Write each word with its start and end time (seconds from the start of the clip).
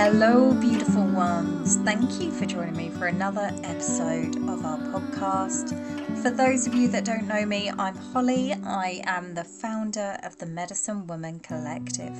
Hello, 0.00 0.54
beautiful 0.54 1.04
ones. 1.08 1.74
Thank 1.78 2.20
you 2.22 2.30
for 2.30 2.46
joining 2.46 2.76
me 2.76 2.88
for 2.88 3.08
another 3.08 3.50
episode 3.64 4.36
of 4.36 4.64
our 4.64 4.78
podcast. 4.78 5.74
For 6.22 6.30
those 6.30 6.68
of 6.68 6.74
you 6.76 6.86
that 6.86 7.04
don't 7.04 7.26
know 7.26 7.44
me, 7.44 7.72
I'm 7.76 7.96
Holly. 7.96 8.54
I 8.64 9.02
am 9.06 9.34
the 9.34 9.42
founder 9.42 10.16
of 10.22 10.38
the 10.38 10.46
Medicine 10.46 11.08
Woman 11.08 11.40
Collective. 11.40 12.16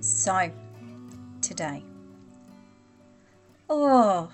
So, 0.00 0.50
today, 1.40 1.84
oh, 3.70 4.32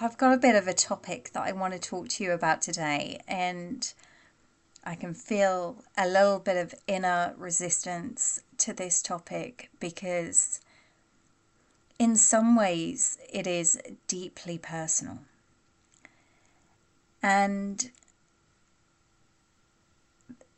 I've 0.00 0.16
got 0.16 0.34
a 0.34 0.38
bit 0.38 0.54
of 0.54 0.68
a 0.68 0.74
topic 0.74 1.32
that 1.32 1.42
I 1.42 1.50
want 1.50 1.72
to 1.72 1.80
talk 1.80 2.08
to 2.10 2.22
you 2.22 2.30
about 2.30 2.62
today, 2.62 3.18
and 3.26 3.92
I 4.84 4.94
can 4.94 5.14
feel 5.14 5.82
a 5.98 6.06
little 6.06 6.38
bit 6.38 6.56
of 6.56 6.76
inner 6.86 7.34
resistance 7.36 8.40
to 8.58 8.72
this 8.72 9.02
topic 9.02 9.68
because 9.80 10.60
in 12.02 12.16
some 12.16 12.56
ways, 12.56 13.16
it 13.32 13.46
is 13.46 13.80
deeply 14.08 14.58
personal. 14.58 15.18
And, 17.22 17.92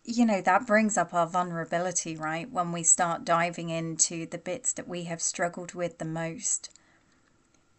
you 0.06 0.24
know, 0.24 0.40
that 0.40 0.66
brings 0.66 0.96
up 0.96 1.12
our 1.12 1.26
vulnerability, 1.26 2.16
right? 2.16 2.50
When 2.50 2.72
we 2.72 2.82
start 2.82 3.26
diving 3.26 3.68
into 3.68 4.24
the 4.24 4.38
bits 4.38 4.72
that 4.72 4.88
we 4.88 5.04
have 5.04 5.20
struggled 5.20 5.74
with 5.74 5.98
the 5.98 6.06
most 6.06 6.70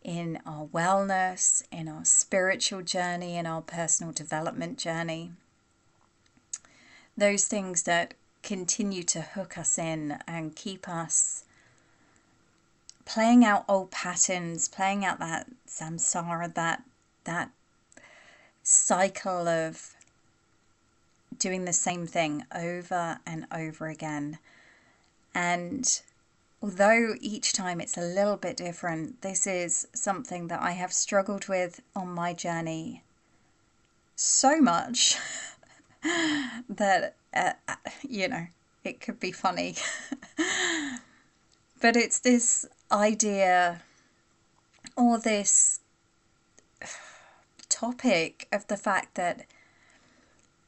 in 0.03 0.39
our 0.45 0.67
wellness, 0.67 1.63
in 1.71 1.87
our 1.87 2.05
spiritual 2.05 2.83
journey, 2.83 3.35
in 3.35 3.47
our 3.47 3.63
personal 3.63 4.13
development 4.13 4.77
journey. 4.77 5.31
Those 7.17 7.45
things 7.45 7.81
that 7.83 8.13
continue 8.43 9.01
to 9.01 9.21
hook 9.21 9.57
us 9.57 9.79
in 9.79 10.19
and 10.27 10.55
keep 10.55 10.87
us 10.87 11.44
playing 13.05 13.45
out 13.45 13.65
old 13.69 13.91
patterns, 13.91 14.67
playing 14.67 15.05
out 15.05 15.19
that 15.19 15.47
samsara, 15.67 16.53
that 16.55 16.83
that 17.23 17.51
cycle 18.63 19.47
of 19.47 19.93
doing 21.37 21.65
the 21.65 21.73
same 21.73 22.07
thing 22.07 22.43
over 22.53 23.19
and 23.25 23.45
over 23.51 23.87
again. 23.87 24.39
And 25.33 26.01
although 26.61 27.15
each 27.19 27.53
time 27.53 27.79
it's 27.79 27.97
a 27.97 28.01
little 28.01 28.37
bit 28.37 28.57
different, 28.57 29.21
this 29.21 29.45
is 29.45 29.87
something 29.93 30.47
that 30.47 30.61
I 30.61 30.71
have 30.71 30.93
struggled 30.93 31.47
with 31.47 31.81
on 31.95 32.09
my 32.09 32.33
journey 32.33 33.03
so 34.15 34.59
much 34.59 35.17
that, 36.69 37.15
uh, 37.33 37.53
you 38.07 38.27
know, 38.27 38.47
it 38.83 39.01
could 39.01 39.19
be 39.19 39.31
funny. 39.31 39.75
but 41.81 41.95
it's 41.95 42.19
this 42.19 42.65
idea 42.95 43.81
or 44.95 45.17
this 45.19 45.81
topic 47.67 48.47
of 48.53 48.65
the 48.67 48.77
fact 48.77 49.15
that 49.15 49.45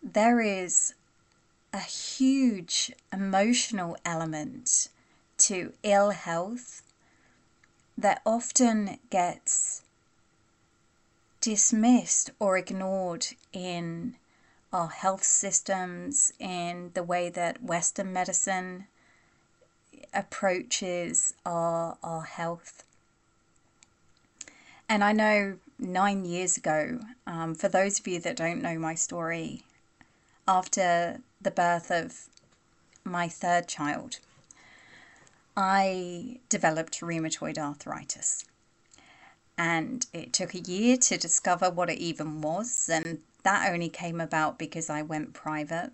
there 0.03 0.41
is 0.41 0.93
a 1.73 1.79
huge 1.79 2.91
emotional 3.13 3.97
element 4.03 4.89
to 5.37 5.71
ill 5.83 6.09
health 6.09 6.81
that 7.97 8.21
often 8.25 8.99
gets 9.09 9.83
dismissed 11.39 12.31
or 12.39 12.57
ignored 12.57 13.27
in 13.53 14.15
our 14.73 14.89
health 14.89 15.23
systems, 15.23 16.33
in 16.39 16.91
the 16.93 17.03
way 17.03 17.29
that 17.29 17.63
Western 17.63 18.11
medicine 18.11 18.85
approaches 20.17 21.35
our, 21.45 21.97
our 22.03 22.23
health. 22.23 22.83
And 24.89 25.03
I 25.03 25.13
know 25.13 25.57
nine 25.77 26.25
years 26.25 26.57
ago, 26.57 26.99
um, 27.27 27.53
for 27.53 27.69
those 27.69 27.99
of 27.99 28.07
you 28.07 28.19
that 28.21 28.35
don't 28.35 28.61
know 28.61 28.79
my 28.79 28.95
story, 28.95 29.63
after 30.47 31.21
the 31.39 31.51
birth 31.51 31.91
of 31.91 32.27
my 33.03 33.27
third 33.27 33.67
child, 33.67 34.19
I 35.55 36.39
developed 36.49 37.01
rheumatoid 37.01 37.57
arthritis. 37.57 38.45
And 39.57 40.05
it 40.13 40.33
took 40.33 40.53
a 40.53 40.59
year 40.59 40.97
to 40.97 41.17
discover 41.17 41.69
what 41.69 41.89
it 41.89 41.99
even 41.99 42.41
was, 42.41 42.89
and 42.89 43.19
that 43.43 43.71
only 43.71 43.89
came 43.89 44.21
about 44.21 44.57
because 44.57 44.89
I 44.89 45.01
went 45.01 45.33
private 45.33 45.91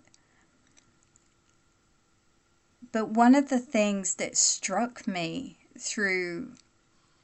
but 2.94 3.08
one 3.08 3.34
of 3.34 3.48
the 3.48 3.58
things 3.58 4.14
that 4.14 4.36
struck 4.36 5.04
me 5.08 5.56
through 5.76 6.52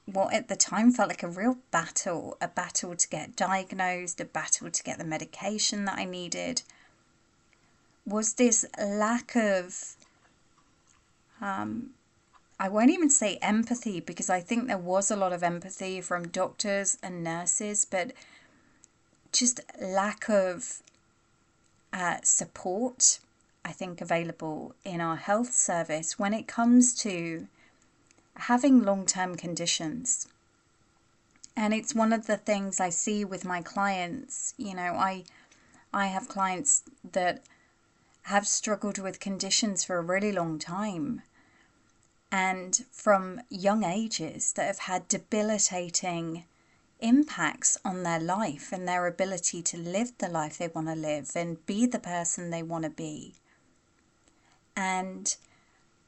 what 0.04 0.34
at 0.34 0.48
the 0.48 0.56
time 0.56 0.90
felt 0.90 1.08
like 1.08 1.22
a 1.22 1.28
real 1.28 1.58
battle 1.70 2.36
a 2.40 2.48
battle 2.48 2.96
to 2.96 3.08
get 3.08 3.36
diagnosed, 3.36 4.20
a 4.20 4.24
battle 4.24 4.68
to 4.68 4.82
get 4.82 4.98
the 4.98 5.04
medication 5.04 5.84
that 5.84 5.96
I 5.96 6.06
needed 6.06 6.62
was 8.04 8.34
this 8.34 8.66
lack 8.82 9.36
of. 9.36 9.94
Um, 11.40 11.90
I 12.58 12.68
won't 12.68 12.90
even 12.90 13.08
say 13.08 13.38
empathy 13.40 14.00
because 14.00 14.28
I 14.28 14.40
think 14.40 14.66
there 14.66 14.76
was 14.76 15.08
a 15.08 15.16
lot 15.16 15.32
of 15.32 15.44
empathy 15.44 16.00
from 16.00 16.26
doctors 16.26 16.98
and 17.00 17.22
nurses, 17.22 17.84
but 17.84 18.10
just 19.30 19.60
lack 19.80 20.28
of 20.28 20.82
uh, 21.92 22.16
support 22.24 23.20
I 23.64 23.72
think, 23.72 24.00
available 24.00 24.74
in 24.84 25.00
our 25.00 25.16
health 25.16 25.52
service 25.52 26.18
when 26.18 26.34
it 26.34 26.48
comes 26.48 26.94
to 27.02 27.46
having 28.36 28.82
long 28.82 29.06
term 29.06 29.36
conditions. 29.36 30.26
And 31.56 31.74
it's 31.74 31.94
one 31.94 32.12
of 32.12 32.26
the 32.26 32.36
things 32.36 32.80
I 32.80 32.90
see 32.90 33.24
with 33.24 33.44
my 33.44 33.62
clients. 33.62 34.54
You 34.56 34.74
know, 34.74 34.94
I 34.94 35.24
I 35.92 36.06
have 36.06 36.28
clients 36.28 36.82
that 37.12 37.42
have 38.22 38.46
struggled 38.46 38.98
with 38.98 39.20
conditions 39.20 39.84
for 39.84 39.98
a 39.98 40.02
really 40.02 40.32
long 40.32 40.58
time 40.58 41.22
and 42.30 42.84
from 42.92 43.40
young 43.48 43.82
ages 43.82 44.52
that 44.52 44.66
have 44.66 44.78
had 44.80 45.08
debilitating 45.08 46.44
impacts 47.00 47.78
on 47.84 48.02
their 48.02 48.20
life 48.20 48.72
and 48.72 48.86
their 48.86 49.06
ability 49.06 49.62
to 49.62 49.76
live 49.76 50.12
the 50.18 50.28
life 50.28 50.58
they 50.58 50.68
want 50.68 50.86
to 50.86 50.94
live 50.94 51.32
and 51.34 51.64
be 51.66 51.86
the 51.86 51.98
person 51.98 52.50
they 52.50 52.62
want 52.62 52.84
to 52.84 52.90
be. 52.90 53.34
And 54.80 55.36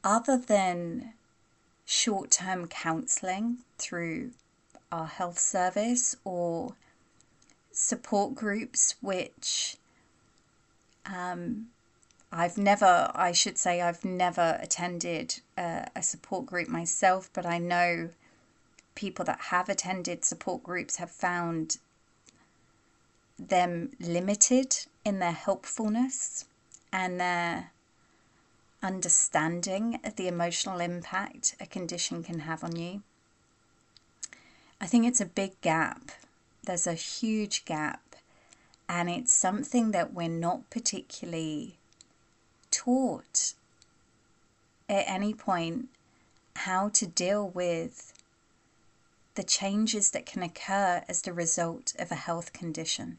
other 0.03 0.35
than 0.35 1.13
short 1.85 2.31
term 2.31 2.67
counseling 2.67 3.59
through 3.77 4.31
our 4.91 5.05
health 5.05 5.37
service 5.37 6.15
or 6.23 6.73
support 7.71 8.33
groups, 8.33 8.95
which 8.99 9.77
um, 11.05 11.67
I've 12.31 12.57
never, 12.57 13.11
I 13.13 13.31
should 13.31 13.59
say, 13.59 13.79
I've 13.79 14.03
never 14.03 14.57
attended 14.59 15.39
a, 15.55 15.87
a, 15.95 16.01
support 16.01 16.47
group 16.47 16.67
myself, 16.67 17.29
but 17.31 17.45
I 17.45 17.59
know 17.59 18.09
people 18.95 19.23
that 19.25 19.39
have 19.51 19.69
attended 19.69 20.25
support 20.25 20.63
groups 20.63 20.95
have 20.95 21.11
found 21.11 21.77
them 23.37 23.91
limited 23.99 24.77
in 25.05 25.19
their 25.19 25.31
helpfulness 25.31 26.45
and 26.91 27.19
their 27.19 27.72
understanding 28.83 29.99
the 30.17 30.27
emotional 30.27 30.79
impact 30.79 31.55
a 31.59 31.65
condition 31.65 32.21
can 32.21 32.39
have 32.39 32.63
on 32.63 32.75
you. 32.75 33.01
I 34.79 34.85
think 34.85 35.07
it's 35.07 35.21
a 35.21 35.25
big 35.25 35.59
gap. 35.61 36.11
There's 36.65 36.85
a 36.85 36.93
huge 36.93 37.65
gap, 37.65 38.15
and 38.87 39.09
it's 39.09 39.33
something 39.33 39.91
that 39.91 40.13
we're 40.13 40.27
not 40.27 40.69
particularly 40.69 41.77
taught 42.69 43.53
at 44.89 45.05
any 45.07 45.33
point 45.33 45.87
how 46.57 46.89
to 46.89 47.07
deal 47.07 47.47
with 47.47 48.13
the 49.35 49.43
changes 49.43 50.11
that 50.11 50.25
can 50.25 50.43
occur 50.43 51.03
as 51.07 51.21
the 51.21 51.33
result 51.33 51.93
of 51.97 52.11
a 52.11 52.15
health 52.15 52.53
condition. 52.53 53.17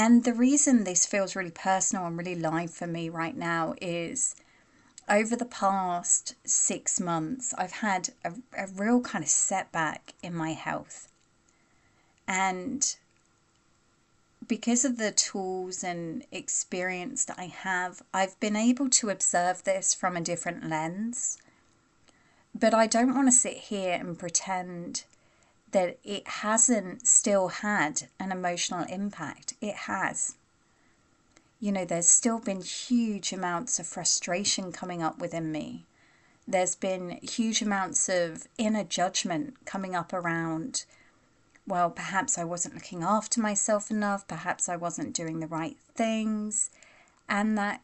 And 0.00 0.22
the 0.22 0.32
reason 0.32 0.84
this 0.84 1.06
feels 1.06 1.34
really 1.34 1.50
personal 1.50 2.06
and 2.06 2.16
really 2.16 2.36
live 2.36 2.72
for 2.72 2.86
me 2.86 3.08
right 3.08 3.36
now 3.36 3.74
is 3.82 4.36
over 5.08 5.34
the 5.34 5.44
past 5.44 6.36
six 6.44 7.00
months, 7.00 7.52
I've 7.58 7.72
had 7.72 8.10
a, 8.24 8.34
a 8.56 8.68
real 8.68 9.00
kind 9.00 9.24
of 9.24 9.28
setback 9.28 10.14
in 10.22 10.36
my 10.36 10.52
health. 10.52 11.08
And 12.28 12.94
because 14.46 14.84
of 14.84 14.98
the 14.98 15.10
tools 15.10 15.82
and 15.82 16.24
experience 16.30 17.24
that 17.24 17.36
I 17.36 17.46
have, 17.46 18.00
I've 18.14 18.38
been 18.38 18.54
able 18.54 18.88
to 18.90 19.10
observe 19.10 19.64
this 19.64 19.94
from 19.94 20.16
a 20.16 20.20
different 20.20 20.68
lens. 20.70 21.38
But 22.54 22.72
I 22.72 22.86
don't 22.86 23.16
want 23.16 23.26
to 23.26 23.32
sit 23.32 23.56
here 23.56 23.94
and 23.94 24.16
pretend 24.16 25.02
that 25.72 25.98
it 26.04 26.26
hasn't 26.26 27.06
still 27.06 27.48
had 27.48 28.08
an 28.18 28.32
emotional 28.32 28.84
impact. 28.88 29.54
It 29.60 29.74
has. 29.74 30.36
You 31.60 31.72
know, 31.72 31.84
there's 31.84 32.08
still 32.08 32.38
been 32.38 32.62
huge 32.62 33.32
amounts 33.32 33.78
of 33.78 33.86
frustration 33.86 34.72
coming 34.72 35.02
up 35.02 35.18
within 35.18 35.50
me 35.50 35.84
there's 36.48 36.74
been 36.74 37.18
huge 37.22 37.60
amounts 37.60 38.08
of 38.08 38.48
inner 38.56 38.82
judgment 38.82 39.66
coming 39.66 39.94
up 39.94 40.14
around, 40.14 40.86
well, 41.66 41.90
perhaps 41.90 42.38
I 42.38 42.44
wasn't 42.44 42.74
looking 42.74 43.02
after 43.02 43.38
myself 43.38 43.90
enough, 43.90 44.26
perhaps 44.26 44.66
I 44.66 44.74
wasn't 44.74 45.14
doing 45.14 45.40
the 45.40 45.46
right 45.46 45.76
things, 45.94 46.70
and 47.28 47.58
that 47.58 47.82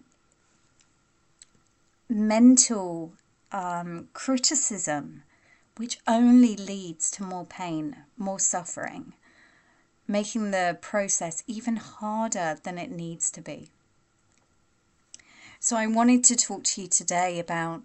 mental 2.08 3.12
um, 3.52 4.08
criticism, 4.14 5.24
which 5.76 5.98
only 6.06 6.56
leads 6.56 7.10
to 7.10 7.22
more 7.22 7.44
pain, 7.44 7.96
more 8.16 8.38
suffering, 8.38 9.14
making 10.06 10.50
the 10.50 10.78
process 10.80 11.42
even 11.46 11.76
harder 11.76 12.58
than 12.62 12.78
it 12.78 12.90
needs 12.90 13.30
to 13.30 13.40
be. 13.40 13.70
So, 15.58 15.76
I 15.76 15.86
wanted 15.86 16.22
to 16.24 16.36
talk 16.36 16.64
to 16.64 16.82
you 16.82 16.88
today 16.88 17.38
about 17.38 17.82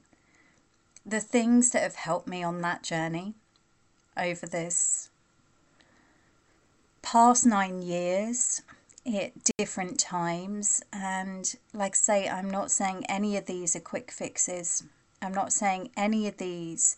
the 1.06 1.22
things 1.22 1.72
that 1.72 1.82
have 1.82 1.96
helped 1.96 2.28
me 2.28 2.44
on 2.44 2.62
that 2.62 2.84
journey 2.84 3.34
over 4.18 4.46
this 4.46 5.10
past 7.02 7.46
nine 7.46 7.82
years 7.82 8.62
at 9.06 9.32
different 9.58 10.00
times. 10.00 10.82
And 10.92 11.52
like 11.74 11.94
I 11.94 11.96
say, 11.96 12.30
I'm 12.30 12.50
not 12.50 12.70
saying 12.70 13.06
any 13.08 13.38
of 13.38 13.46
these 13.46 13.76
are 13.76 13.80
quick 13.80 14.12
fixes. 14.12 14.84
I'm 15.22 15.34
not 15.34 15.52
saying 15.52 15.90
any 15.98 16.28
of 16.28 16.38
these 16.38 16.98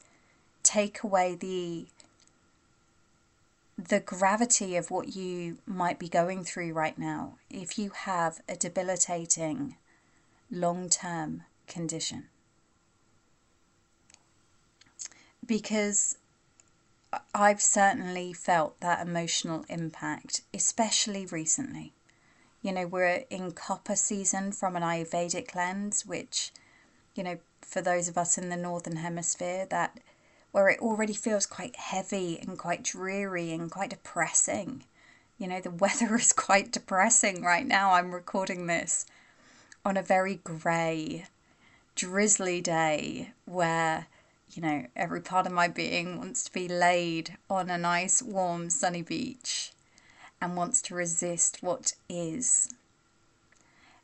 take 0.63 1.03
away 1.03 1.35
the 1.35 1.87
the 3.77 3.99
gravity 3.99 4.75
of 4.75 4.91
what 4.91 5.15
you 5.15 5.57
might 5.65 5.97
be 5.97 6.07
going 6.07 6.43
through 6.43 6.71
right 6.71 6.97
now 6.99 7.37
if 7.49 7.79
you 7.79 7.89
have 7.89 8.39
a 8.47 8.55
debilitating 8.55 9.75
long 10.51 10.89
term 10.89 11.43
condition. 11.67 12.25
Because 15.45 16.17
I've 17.33 17.61
certainly 17.61 18.33
felt 18.33 18.79
that 18.79 19.05
emotional 19.05 19.65
impact, 19.67 20.41
especially 20.53 21.25
recently. 21.25 21.93
You 22.61 22.71
know, 22.71 22.87
we're 22.87 23.25
in 23.29 23.51
Kapha 23.51 23.97
season 23.97 24.51
from 24.51 24.75
an 24.75 24.83
Ayurvedic 24.83 25.55
lens, 25.55 26.05
which, 26.05 26.51
you 27.15 27.23
know, 27.23 27.39
for 27.61 27.81
those 27.81 28.07
of 28.07 28.17
us 28.17 28.37
in 28.37 28.49
the 28.49 28.57
Northern 28.57 28.97
Hemisphere, 28.97 29.65
that 29.69 29.99
where 30.51 30.69
it 30.69 30.79
already 30.79 31.13
feels 31.13 31.45
quite 31.45 31.75
heavy 31.75 32.39
and 32.39 32.57
quite 32.57 32.83
dreary 32.83 33.51
and 33.51 33.71
quite 33.71 33.91
depressing. 33.91 34.83
You 35.37 35.47
know, 35.47 35.61
the 35.61 35.71
weather 35.83 36.15
is 36.15 36.33
quite 36.33 36.71
depressing 36.71 37.43
right 37.43 37.65
now. 37.65 37.93
I'm 37.93 38.13
recording 38.13 38.67
this 38.67 39.05
on 39.83 39.97
a 39.97 40.03
very 40.03 40.35
grey, 40.35 41.25
drizzly 41.95 42.61
day 42.61 43.31
where, 43.45 44.07
you 44.51 44.61
know, 44.61 44.85
every 44.95 45.21
part 45.21 45.47
of 45.47 45.53
my 45.53 45.67
being 45.67 46.17
wants 46.17 46.43
to 46.43 46.53
be 46.53 46.67
laid 46.67 47.37
on 47.49 47.69
a 47.69 47.77
nice, 47.77 48.21
warm, 48.21 48.69
sunny 48.69 49.01
beach 49.01 49.71
and 50.41 50.57
wants 50.57 50.81
to 50.81 50.95
resist 50.95 51.61
what 51.61 51.93
is. 52.09 52.73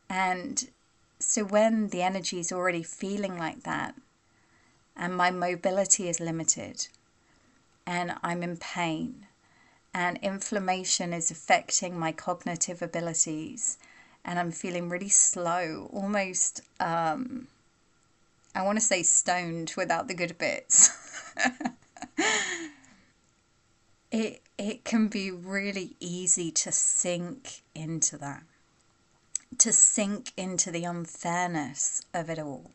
And 0.09 0.69
so 1.19 1.43
when 1.43 1.87
the 1.87 2.03
energy 2.03 2.39
is 2.39 2.51
already 2.51 2.83
feeling 2.83 3.37
like 3.37 3.63
that, 3.63 3.95
and 4.97 5.15
my 5.15 5.29
mobility 5.29 6.09
is 6.09 6.19
limited, 6.19 6.87
and 7.85 8.15
I'm 8.23 8.41
in 8.41 8.57
pain, 8.57 9.27
and 9.93 10.17
inflammation 10.21 11.13
is 11.13 11.29
affecting 11.29 11.97
my 11.97 12.11
cognitive 12.11 12.81
abilities, 12.81 13.77
and 14.25 14.39
I'm 14.39 14.51
feeling 14.51 14.89
really 14.89 15.09
slow, 15.09 15.89
almost, 15.93 16.61
um, 16.79 17.47
I 18.55 18.63
want 18.63 18.79
to 18.79 18.83
say 18.83 19.03
stoned 19.03 19.73
without 19.77 20.07
the 20.07 20.15
good 20.15 20.37
bits. 20.37 20.89
it, 24.11 24.41
it 24.57 24.83
can 24.83 25.07
be 25.07 25.29
really 25.29 25.95
easy 25.99 26.51
to 26.51 26.71
sink 26.71 27.61
into 27.75 28.17
that, 28.17 28.41
to 29.59 29.71
sink 29.71 30.31
into 30.35 30.71
the 30.71 30.85
unfairness 30.85 32.03
of 32.13 32.29
it 32.31 32.39
all, 32.39 32.71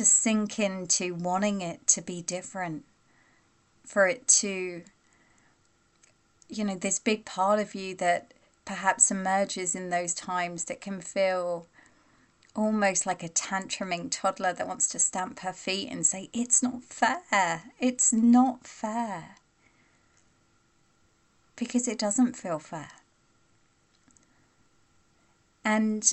to 0.00 0.04
sink 0.06 0.58
into 0.58 1.14
wanting 1.14 1.60
it 1.60 1.86
to 1.86 2.00
be 2.00 2.22
different, 2.22 2.86
for 3.84 4.08
it 4.08 4.26
to, 4.26 4.82
you 6.48 6.64
know, 6.64 6.74
this 6.74 6.98
big 6.98 7.26
part 7.26 7.58
of 7.60 7.74
you 7.74 7.94
that 7.94 8.32
perhaps 8.64 9.10
emerges 9.10 9.74
in 9.74 9.90
those 9.90 10.14
times 10.14 10.64
that 10.64 10.80
can 10.80 11.02
feel 11.02 11.66
almost 12.56 13.04
like 13.04 13.22
a 13.22 13.28
tantruming 13.28 14.10
toddler 14.10 14.54
that 14.54 14.66
wants 14.66 14.88
to 14.88 14.98
stamp 14.98 15.40
her 15.40 15.52
feet 15.52 15.90
and 15.90 16.06
say, 16.06 16.30
It's 16.32 16.62
not 16.62 16.82
fair. 16.82 17.64
It's 17.78 18.10
not 18.10 18.66
fair. 18.66 19.36
Because 21.56 21.86
it 21.86 21.98
doesn't 21.98 22.38
feel 22.38 22.58
fair. 22.58 22.92
And 25.62 26.10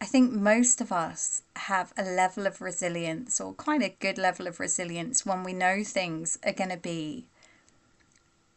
I 0.00 0.04
think 0.04 0.32
most 0.32 0.80
of 0.80 0.92
us 0.92 1.42
have 1.56 1.92
a 1.96 2.04
level 2.04 2.46
of 2.46 2.60
resilience 2.60 3.40
or 3.40 3.52
quite 3.52 3.82
a 3.82 3.96
good 3.98 4.16
level 4.16 4.46
of 4.46 4.60
resilience 4.60 5.26
when 5.26 5.42
we 5.42 5.52
know 5.52 5.82
things 5.82 6.38
are 6.44 6.52
going 6.52 6.70
to 6.70 6.76
be 6.76 7.26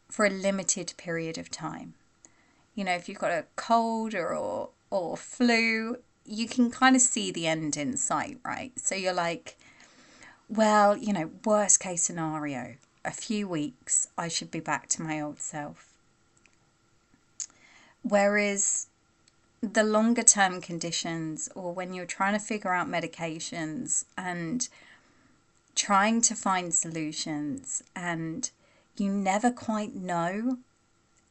for 0.08 0.24
a 0.24 0.30
limited 0.30 0.94
period 0.96 1.38
of 1.38 1.50
time. 1.50 1.94
You 2.76 2.84
know, 2.84 2.94
if 2.94 3.08
you've 3.08 3.18
got 3.18 3.32
a 3.32 3.46
cold 3.56 4.14
or, 4.14 4.34
or, 4.34 4.68
or 4.90 5.16
flu, 5.16 5.96
you 6.24 6.46
can 6.46 6.70
kind 6.70 6.94
of 6.94 7.02
see 7.02 7.32
the 7.32 7.48
end 7.48 7.76
in 7.76 7.96
sight, 7.96 8.38
right? 8.44 8.72
So 8.78 8.94
you're 8.94 9.12
like, 9.12 9.56
well, 10.48 10.96
you 10.96 11.12
know, 11.12 11.30
worst 11.44 11.80
case 11.80 12.04
scenario, 12.04 12.74
a 13.04 13.10
few 13.10 13.48
weeks, 13.48 14.08
I 14.16 14.28
should 14.28 14.50
be 14.50 14.60
back 14.60 14.88
to 14.90 15.02
my 15.02 15.20
old 15.20 15.40
self. 15.40 15.88
Whereas 18.02 18.86
the 19.62 19.84
longer 19.84 20.22
term 20.22 20.60
conditions, 20.60 21.48
or 21.54 21.72
when 21.72 21.94
you're 21.94 22.04
trying 22.04 22.32
to 22.32 22.44
figure 22.44 22.74
out 22.74 22.88
medications 22.88 24.04
and 24.18 24.68
trying 25.74 26.20
to 26.20 26.34
find 26.34 26.74
solutions 26.74 27.82
and 27.94 28.50
you 28.96 29.10
never 29.10 29.50
quite 29.50 29.94
know 29.94 30.58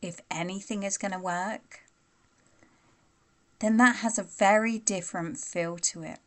if 0.02 0.22
anything 0.32 0.84
is 0.84 0.98
going 0.98 1.12
to 1.12 1.20
work, 1.20 1.82
then 3.60 3.78
that 3.78 3.98
has 3.98 4.18
a 4.18 4.24
very 4.24 4.80
different 4.80 5.38
feel 5.38 5.78
to 5.78 6.02
it. 6.02 6.20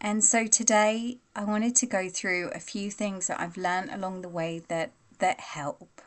And 0.00 0.24
so 0.24 0.46
today 0.46 1.18
I 1.34 1.44
wanted 1.44 1.74
to 1.76 1.86
go 1.86 2.08
through 2.08 2.50
a 2.54 2.60
few 2.60 2.90
things 2.90 3.26
that 3.26 3.40
I've 3.40 3.56
learned 3.56 3.90
along 3.90 4.22
the 4.22 4.28
way 4.28 4.62
that 4.68 4.92
that 5.18 5.40
help. 5.40 6.00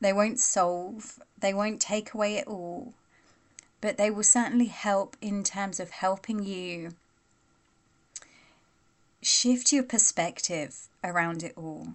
They 0.00 0.12
won't 0.12 0.38
solve, 0.38 1.18
they 1.40 1.54
won't 1.54 1.80
take 1.80 2.14
away 2.14 2.36
it 2.36 2.46
all, 2.46 2.92
but 3.80 3.96
they 3.96 4.10
will 4.10 4.22
certainly 4.22 4.66
help 4.66 5.16
in 5.20 5.42
terms 5.42 5.78
of 5.80 5.90
helping 5.90 6.44
you 6.44 6.90
shift 9.20 9.72
your 9.72 9.82
perspective 9.82 10.88
around 11.02 11.42
it 11.42 11.52
all 11.56 11.88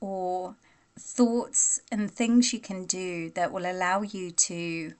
or 0.00 0.54
thoughts 0.98 1.80
and 1.90 2.10
things 2.10 2.52
you 2.52 2.58
can 2.60 2.84
do 2.84 3.30
that 3.30 3.52
will 3.52 3.70
allow 3.70 4.02
you 4.02 4.30
to 4.30 4.94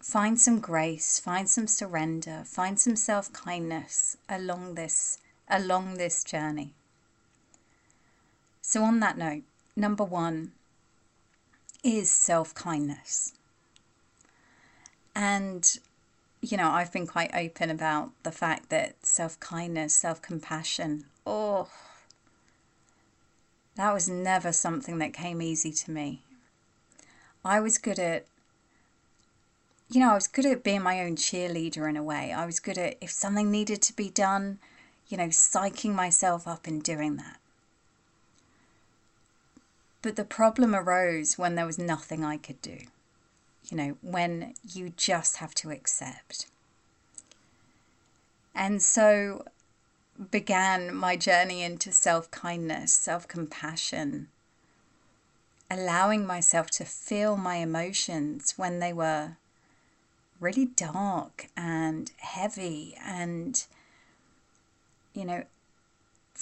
find 0.00 0.38
some 0.38 0.60
grace, 0.60 1.18
find 1.18 1.48
some 1.48 1.66
surrender, 1.66 2.42
find 2.44 2.78
some 2.78 2.96
self-kindness 2.96 4.16
along 4.28 4.74
this 4.74 5.18
along 5.48 5.94
this 5.94 6.24
journey. 6.24 6.72
So 8.62 8.82
on 8.82 9.00
that 9.00 9.18
note, 9.18 9.42
number 9.76 10.04
1 10.04 10.52
is 11.84 12.10
self-kindness. 12.10 13.34
And 15.14 15.78
you 16.50 16.58
know, 16.58 16.70
I've 16.70 16.92
been 16.92 17.06
quite 17.06 17.34
open 17.34 17.70
about 17.70 18.10
the 18.22 18.32
fact 18.32 18.68
that 18.68 19.06
self 19.06 19.40
kindness, 19.40 19.94
self 19.94 20.20
compassion, 20.20 21.04
oh, 21.26 21.68
that 23.76 23.92
was 23.92 24.08
never 24.08 24.52
something 24.52 24.98
that 24.98 25.14
came 25.14 25.40
easy 25.40 25.72
to 25.72 25.90
me. 25.90 26.22
I 27.44 27.60
was 27.60 27.78
good 27.78 27.98
at, 27.98 28.26
you 29.90 30.00
know, 30.00 30.10
I 30.10 30.14
was 30.14 30.26
good 30.26 30.46
at 30.46 30.62
being 30.62 30.82
my 30.82 31.00
own 31.00 31.16
cheerleader 31.16 31.88
in 31.88 31.96
a 31.96 32.02
way. 32.02 32.32
I 32.32 32.46
was 32.46 32.60
good 32.60 32.78
at, 32.78 32.96
if 33.00 33.10
something 33.10 33.50
needed 33.50 33.80
to 33.82 33.96
be 33.96 34.10
done, 34.10 34.58
you 35.08 35.16
know, 35.16 35.28
psyching 35.28 35.94
myself 35.94 36.46
up 36.46 36.66
and 36.66 36.82
doing 36.82 37.16
that. 37.16 37.38
But 40.04 40.14
the 40.14 40.24
problem 40.24 40.74
arose 40.74 41.36
when 41.36 41.56
there 41.56 41.66
was 41.66 41.78
nothing 41.78 42.24
I 42.24 42.36
could 42.36 42.62
do 42.62 42.78
you 43.70 43.76
know, 43.76 43.96
when 44.02 44.54
you 44.72 44.92
just 44.96 45.38
have 45.38 45.54
to 45.54 45.70
accept. 45.70 46.46
And 48.54 48.82
so 48.82 49.46
began 50.30 50.94
my 50.94 51.16
journey 51.16 51.62
into 51.62 51.90
self 51.90 52.30
kindness, 52.30 52.92
self 52.94 53.26
compassion, 53.26 54.28
allowing 55.70 56.26
myself 56.26 56.68
to 56.72 56.84
feel 56.84 57.36
my 57.36 57.56
emotions 57.56 58.54
when 58.56 58.78
they 58.78 58.92
were 58.92 59.36
really 60.40 60.66
dark 60.66 61.46
and 61.56 62.10
heavy 62.18 62.96
and 63.02 63.64
you 65.14 65.24
know 65.24 65.44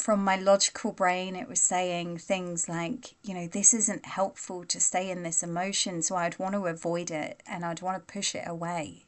from 0.02 0.24
my 0.24 0.34
logical 0.34 0.90
brain, 0.90 1.36
it 1.36 1.48
was 1.48 1.60
saying 1.60 2.18
things 2.18 2.68
like, 2.68 3.14
you 3.22 3.32
know, 3.32 3.46
this 3.46 3.72
isn't 3.72 4.04
helpful 4.04 4.64
to 4.64 4.80
stay 4.80 5.08
in 5.08 5.22
this 5.22 5.44
emotion, 5.44 6.02
so 6.02 6.16
I'd 6.16 6.40
want 6.40 6.54
to 6.54 6.66
avoid 6.66 7.08
it 7.12 7.40
and 7.46 7.64
I'd 7.64 7.82
want 7.82 7.96
to 7.96 8.12
push 8.12 8.34
it 8.34 8.42
away. 8.44 9.04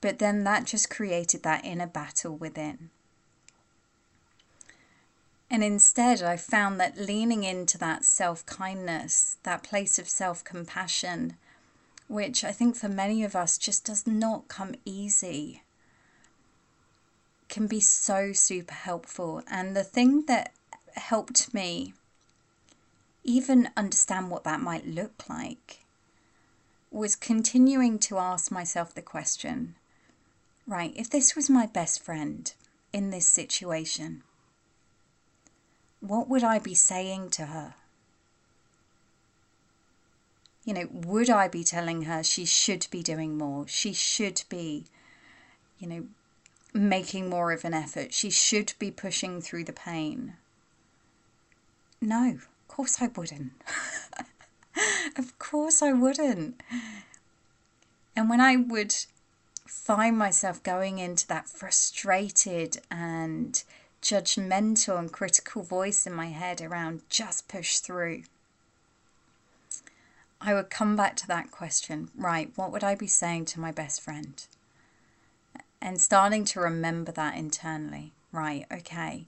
But 0.00 0.18
then 0.18 0.44
that 0.44 0.64
just 0.64 0.88
created 0.88 1.42
that 1.42 1.62
inner 1.62 1.86
battle 1.86 2.34
within. 2.34 2.88
And 5.50 5.62
instead, 5.62 6.22
I 6.22 6.38
found 6.38 6.80
that 6.80 6.96
leaning 6.96 7.44
into 7.44 7.76
that 7.76 8.02
self 8.02 8.46
kindness, 8.46 9.36
that 9.42 9.62
place 9.62 9.98
of 9.98 10.08
self 10.08 10.42
compassion, 10.42 11.36
which 12.08 12.44
I 12.44 12.52
think 12.52 12.76
for 12.76 12.88
many 12.88 13.22
of 13.24 13.36
us 13.36 13.58
just 13.58 13.84
does 13.84 14.06
not 14.06 14.48
come 14.48 14.74
easy 14.86 15.62
can 17.48 17.66
be 17.66 17.80
so 17.80 18.32
super 18.32 18.74
helpful. 18.74 19.42
And 19.48 19.76
the 19.76 19.84
thing 19.84 20.26
that 20.26 20.52
helped 20.94 21.52
me 21.54 21.94
even 23.24 23.70
understand 23.76 24.30
what 24.30 24.44
that 24.44 24.60
might 24.60 24.86
look 24.86 25.28
like 25.28 25.80
was 26.90 27.16
continuing 27.16 27.98
to 27.98 28.18
ask 28.18 28.50
myself 28.50 28.94
the 28.94 29.02
question 29.02 29.74
right, 30.66 30.92
if 30.96 31.08
this 31.08 31.36
was 31.36 31.48
my 31.48 31.66
best 31.66 32.02
friend 32.02 32.52
in 32.92 33.10
this 33.10 33.26
situation, 33.26 34.22
what 36.00 36.28
would 36.28 36.42
I 36.42 36.58
be 36.58 36.74
saying 36.74 37.30
to 37.30 37.46
her? 37.46 37.74
You 40.64 40.74
know, 40.74 40.88
would 40.90 41.30
I 41.30 41.46
be 41.46 41.62
telling 41.62 42.02
her 42.02 42.24
she 42.24 42.44
should 42.44 42.88
be 42.90 43.02
doing 43.02 43.38
more? 43.38 43.68
She 43.68 43.92
should 43.92 44.42
be, 44.48 44.84
you 45.78 45.86
know, 45.88 46.06
making 46.72 47.28
more 47.28 47.52
of 47.52 47.64
an 47.64 47.74
effort. 47.74 48.12
She 48.12 48.30
should 48.30 48.74
be 48.78 48.90
pushing 48.90 49.40
through 49.40 49.64
the 49.64 49.72
pain. 49.72 50.34
No, 52.00 52.30
of 52.30 52.48
course 52.68 53.00
I 53.00 53.08
wouldn't. 53.08 53.52
of 55.16 55.38
course 55.38 55.82
I 55.82 55.92
wouldn't. 55.92 56.60
And 58.14 58.30
when 58.30 58.40
I 58.40 58.56
would 58.56 58.94
find 59.66 60.16
myself 60.16 60.62
going 60.62 60.98
into 60.98 61.26
that 61.28 61.48
frustrated 61.48 62.78
and 62.90 63.62
judgmental 64.02 64.98
and 64.98 65.12
critical 65.12 65.62
voice 65.62 66.06
in 66.06 66.12
my 66.12 66.26
head 66.26 66.60
around 66.60 67.02
just 67.08 67.48
push 67.48 67.78
through, 67.78 68.22
I 70.40 70.54
would 70.54 70.70
come 70.70 70.96
back 70.96 71.16
to 71.16 71.26
that 71.28 71.50
question 71.50 72.10
right, 72.14 72.52
what 72.56 72.70
would 72.70 72.84
I 72.84 72.94
be 72.94 73.06
saying 73.06 73.46
to 73.46 73.60
my 73.60 73.72
best 73.72 74.00
friend? 74.00 74.46
And 75.80 76.00
starting 76.00 76.44
to 76.46 76.60
remember 76.60 77.12
that 77.12 77.36
internally. 77.36 78.12
Right, 78.32 78.66
okay. 78.70 79.26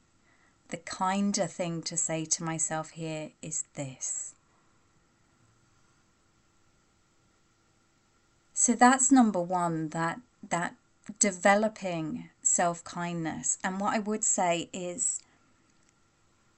The 0.69 0.77
kinder 0.77 1.47
thing 1.47 1.83
to 1.83 1.97
say 1.97 2.25
to 2.27 2.45
myself 2.45 2.91
here 2.91 3.31
is 3.41 3.65
this. 3.75 4.35
So 8.53 8.75
that's 8.75 9.13
number 9.13 9.41
one, 9.41 9.91
that 9.91 10.21
that 10.49 10.75
developing 11.19 12.29
self-kindness. 12.43 13.59
And 13.65 13.81
what 13.81 13.95
I 13.95 13.99
would 13.99 14.25
say 14.25 14.69
is 14.73 15.23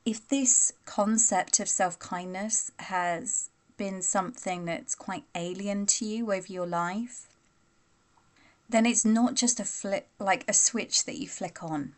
if 0.04 0.26
this 0.28 0.72
concept 0.86 1.60
of 1.60 1.68
self-kindness 1.68 2.72
has 2.78 3.50
been 3.76 4.02
something 4.02 4.64
that's 4.64 4.94
quite 4.94 5.24
alien 5.34 5.86
to 5.86 6.04
you 6.04 6.32
over 6.32 6.46
your 6.46 6.66
life, 6.66 7.28
then 8.70 8.86
it's 8.86 9.04
not 9.04 9.34
just 9.34 9.60
a 9.60 9.64
flip, 9.64 10.08
like 10.18 10.44
a 10.48 10.52
switch 10.52 11.04
that 11.04 11.18
you 11.18 11.28
flick 11.28 11.62
on. 11.62 11.94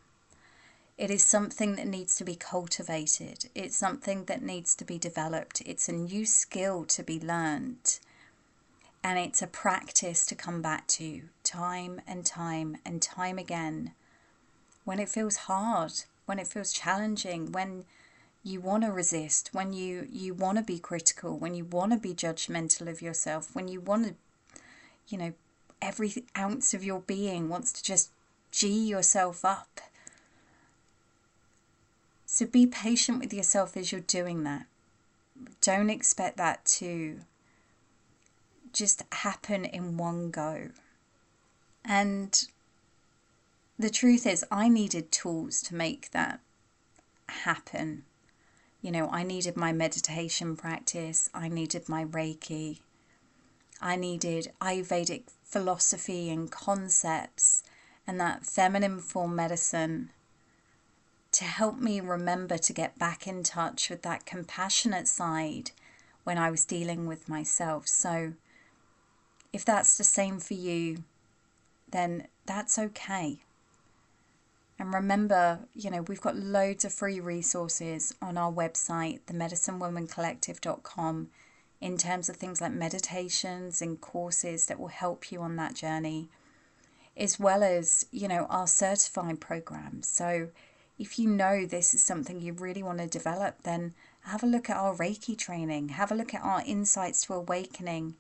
It 0.99 1.11
is 1.11 1.25
something 1.25 1.77
that 1.77 1.87
needs 1.87 2.17
to 2.17 2.25
be 2.25 2.35
cultivated. 2.35 3.49
It's 3.55 3.77
something 3.77 4.25
that 4.27 4.43
needs 4.43 4.75
to 4.77 4.85
be 4.85 4.99
developed. 4.99 5.63
It's 5.67 5.89
a 5.89 5.93
new 5.93 6.25
skill 6.25 6.85
to 6.85 7.03
be 7.03 7.19
learned. 7.19 7.99
And 9.03 9.19
it's 9.19 9.43
a 9.43 9.47
practice 9.47 10.25
to 10.27 10.35
come 10.35 10.63
back 10.63 10.87
to 10.89 11.23
time 11.43 12.01
and 12.07 12.25
time 12.25 12.77
and 12.85 13.03
time 13.03 13.39
again 13.39 13.93
when 14.85 14.99
it 14.99 15.09
feels 15.09 15.37
hard, 15.37 15.93
when 16.27 16.39
it 16.39 16.47
feels 16.47 16.73
challenging, 16.73 17.53
when 17.53 17.85
you 18.45 18.61
want 18.61 18.85
to 18.85 18.91
resist, 18.91 19.51
when 19.53 19.73
you, 19.73 20.07
you 20.11 20.35
want 20.35 20.59
to 20.59 20.65
be 20.65 20.79
critical, 20.79 21.39
when 21.39 21.55
you 21.55 21.65
want 21.65 21.93
to 21.93 21.99
be 21.99 22.15
judgmental 22.15 22.89
of 22.89 23.01
yourself, 23.01 23.55
when 23.55 23.69
you 23.69 23.81
want 23.81 24.07
to, 24.07 24.15
you 25.09 25.19
know, 25.19 25.33
every 25.83 26.25
ounce 26.39 26.73
of 26.73 26.85
your 26.85 27.01
being 27.01 27.51
wants 27.51 27.73
to 27.73 27.83
just 27.83 28.11
G 28.53 28.69
yourself 28.69 29.45
up. 29.45 29.81
So 32.25 32.47
be 32.47 32.67
patient 32.67 33.21
with 33.21 33.35
yourself 33.35 33.77
as 33.77 33.93
you're 33.93 34.01
doing 34.01 34.45
that. 34.45 34.67
Don't 35.61 35.91
expect 35.91 36.37
that 36.39 36.65
to 36.65 37.21
just 38.73 39.03
happen 39.13 39.65
in 39.65 39.97
one 39.97 40.31
go. 40.31 40.71
And 41.85 42.47
the 43.79 43.91
truth 43.91 44.27
is, 44.27 44.45
I 44.51 44.69
needed 44.69 45.11
tools 45.11 45.61
to 45.63 45.75
make 45.75 46.11
that 46.13 46.41
happen. 47.29 48.05
You 48.81 48.93
know, 48.93 49.09
I 49.11 49.25
needed 49.25 49.57
my 49.57 49.73
meditation 49.73 50.57
practice, 50.57 51.29
I 51.35 51.49
needed 51.49 51.89
my 51.89 52.05
Reiki, 52.05 52.79
I 53.83 53.97
needed 53.97 54.53
Ayurvedic 54.61 55.25
philosophy 55.43 56.31
and 56.31 56.51
concepts 56.51 57.65
and 58.07 58.21
that 58.21 58.47
feminine 58.47 59.01
form 59.01 59.35
medicine 59.35 60.11
to 61.33 61.45
help 61.45 61.79
me 61.79 62.01
remember 62.01 62.57
to 62.59 62.73
get 62.73 62.99
back 62.99 63.27
in 63.27 63.43
touch 63.43 63.91
with 63.91 64.03
that 64.03 64.25
compassionate 64.25 65.09
side 65.09 65.73
when 66.23 66.39
I 66.39 66.51
was 66.51 66.65
dealing 66.65 67.07
with 67.07 67.29
myself. 67.29 67.89
So, 67.89 68.35
if 69.53 69.65
that's 69.65 69.99
the 69.99 70.05
same 70.05 70.39
for 70.39 70.55
you, 70.55 71.05
then 71.91 72.29
that's 72.47 72.79
okay. 72.79 73.41
And 74.79 74.95
remember, 74.95 75.61
you 75.75 75.91
know, 75.91 76.03
we've 76.03 76.21
got 76.21 76.37
loads 76.37 76.85
of 76.85 76.93
free 76.93 77.21
resources 77.21 78.15
on 78.23 78.39
our 78.39 78.53
website, 78.53 79.21
themedicinewomancollective.com 79.27 81.31
in 81.83 81.99
terms 81.99 82.29
of 82.29 82.37
things 82.37 82.61
like 82.61 82.73
meditations 82.73 83.83
and 83.83 84.01
courses 84.01 84.67
that 84.67 84.79
will 84.79 84.87
help 84.87 85.33
you 85.33 85.43
on 85.43 85.57
that 85.57 85.75
journey, 85.75 86.29
as 87.17 87.41
well 87.41 87.63
as, 87.65 88.07
you 88.13 88.29
know, 88.29 88.47
our 88.49 88.69
certified 88.69 89.41
programs. 89.41 90.07
So 90.07 90.49
if 90.97 91.19
you 91.19 91.29
know 91.29 91.67
this 91.67 91.93
is 91.93 92.03
something 92.03 92.41
you 92.41 92.53
really 92.53 92.85
want 92.85 92.99
to 92.99 93.09
develop, 93.09 93.65
then 93.65 93.95
have 94.27 94.45
a 94.45 94.47
look 94.47 94.71
at 94.71 94.77
our 94.77 94.95
Reiki 94.95 95.37
training, 95.37 95.89
have 95.89 96.13
a 96.13 96.15
look 96.15 96.33
at 96.33 96.45
our 96.45 96.63
Insights 96.65 97.27
to 97.27 97.35
Awakening 97.35 98.15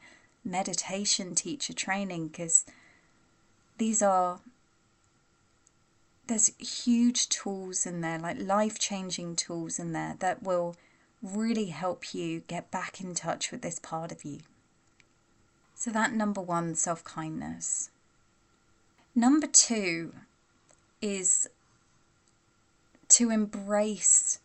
meditation 0.44 1.36
teacher 1.36 1.72
training, 1.72 2.26
because 2.28 2.64
these 3.78 4.02
are 4.02 4.40
there's 6.26 6.50
huge 6.58 7.28
tools 7.28 7.86
in 7.86 8.00
there, 8.00 8.18
like 8.18 8.40
life 8.40 8.78
changing 8.80 9.36
tools 9.36 9.78
in 9.78 9.92
there 9.92 10.16
that 10.18 10.42
will 10.42 10.74
really 11.22 11.66
help 11.66 12.14
you 12.14 12.40
get 12.40 12.70
back 12.70 13.00
in 13.00 13.14
touch 13.14 13.52
with 13.52 13.62
this 13.62 13.78
part 13.78 14.10
of 14.10 14.24
you. 14.24 14.40
So, 15.74 15.90
that 15.90 16.12
number 16.12 16.40
one, 16.40 16.74
self 16.74 17.04
kindness. 17.04 17.90
Number 19.14 19.46
two 19.46 20.14
is 21.00 21.48
to 23.08 23.30
embrace 23.30 24.38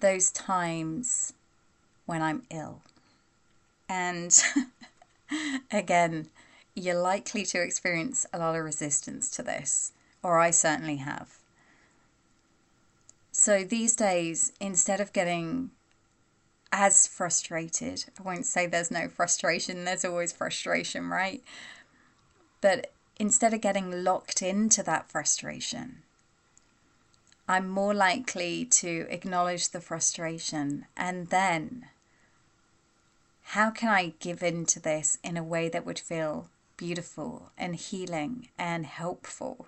those 0.00 0.30
times 0.30 1.32
when 2.06 2.22
I'm 2.22 2.44
ill. 2.50 2.82
And 3.88 4.38
again, 5.70 6.28
you're 6.74 7.00
likely 7.00 7.44
to 7.46 7.60
experience 7.60 8.26
a 8.32 8.38
lot 8.38 8.54
of 8.54 8.64
resistance 8.64 9.30
to 9.30 9.42
this, 9.42 9.92
or 10.22 10.38
I 10.38 10.50
certainly 10.50 10.96
have. 10.96 11.38
So 13.32 13.64
these 13.64 13.96
days, 13.96 14.52
instead 14.60 15.00
of 15.00 15.12
getting 15.12 15.70
as 16.72 17.06
frustrated. 17.06 18.04
I 18.18 18.22
won't 18.22 18.46
say 18.46 18.66
there's 18.66 18.90
no 18.90 19.08
frustration, 19.08 19.84
there's 19.84 20.04
always 20.04 20.32
frustration, 20.32 21.08
right? 21.08 21.42
But 22.60 22.92
instead 23.18 23.54
of 23.54 23.60
getting 23.60 24.04
locked 24.04 24.42
into 24.42 24.82
that 24.84 25.10
frustration, 25.10 26.02
I'm 27.48 27.68
more 27.68 27.94
likely 27.94 28.64
to 28.66 29.06
acknowledge 29.10 29.70
the 29.70 29.80
frustration 29.80 30.86
and 30.96 31.28
then 31.28 31.86
how 33.42 33.70
can 33.70 33.88
I 33.88 34.14
give 34.20 34.44
in 34.44 34.64
to 34.66 34.78
this 34.78 35.18
in 35.24 35.36
a 35.36 35.42
way 35.42 35.68
that 35.68 35.84
would 35.84 35.98
feel 35.98 36.48
beautiful 36.76 37.50
and 37.58 37.74
healing 37.74 38.48
and 38.56 38.86
helpful? 38.86 39.66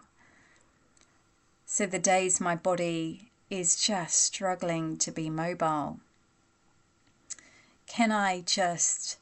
So 1.66 1.86
the 1.86 1.98
days 1.98 2.40
my 2.40 2.54
body 2.54 3.32
is 3.50 3.74
just 3.74 4.22
struggling 4.22 4.96
to 4.98 5.10
be 5.10 5.28
mobile 5.28 5.98
can 7.92 8.10
I 8.10 8.40
just 8.40 9.18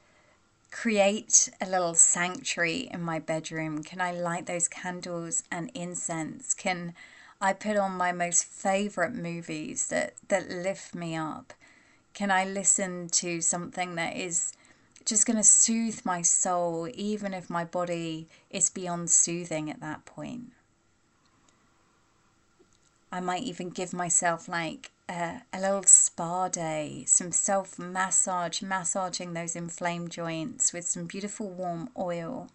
create 0.71 1.49
a 1.61 1.69
little 1.69 1.95
sanctuary 1.95 2.89
in 2.95 3.03
my 3.03 3.19
bedroom? 3.19 3.83
Can 3.83 4.00
I 4.00 4.12
light 4.12 4.47
those 4.47 4.69
candles 4.69 5.43
and 5.50 5.73
incense? 5.75 6.55
Can 6.55 6.95
I 7.41 7.53
put 7.53 7.77
on 7.77 7.97
my 7.97 8.12
most 8.12 8.45
favorite 8.45 9.12
movies 9.12 9.89
that, 9.89 10.15
that 10.29 10.49
lift 10.49 10.95
me 10.95 11.17
up? 11.17 11.53
Can 12.15 12.31
I 12.31 12.45
listen 12.45 13.09
to 13.09 13.41
something 13.41 13.97
that 13.97 14.17
is 14.17 14.53
just 15.05 15.27
going 15.27 15.37
to 15.39 15.43
soothe 15.43 16.03
my 16.05 16.23
soul, 16.23 16.89
even 16.95 17.35
if 17.35 17.50
my 17.50 17.65
body 17.65 18.29
is 18.50 18.71
beyond 18.71 19.11
soothing 19.11 19.69
at 19.69 19.81
that 19.81 20.05
point? 20.05 20.53
I 23.11 23.19
might 23.19 23.43
even 23.43 23.71
give 23.71 23.93
myself 23.93 24.49
like 24.49 24.93
a, 25.11 25.43
a 25.52 25.61
little 25.61 25.83
spa 25.83 26.49
day, 26.49 27.05
some 27.07 27.33
self 27.33 27.79
massage, 27.79 28.62
massaging 28.62 29.35
those 29.35 29.57
inflamed 29.57 30.11
joints 30.11 30.73
with 30.73 30.87
some 30.87 31.07
beautiful 31.07 31.50
warm 31.50 31.90
oil. 31.99 32.49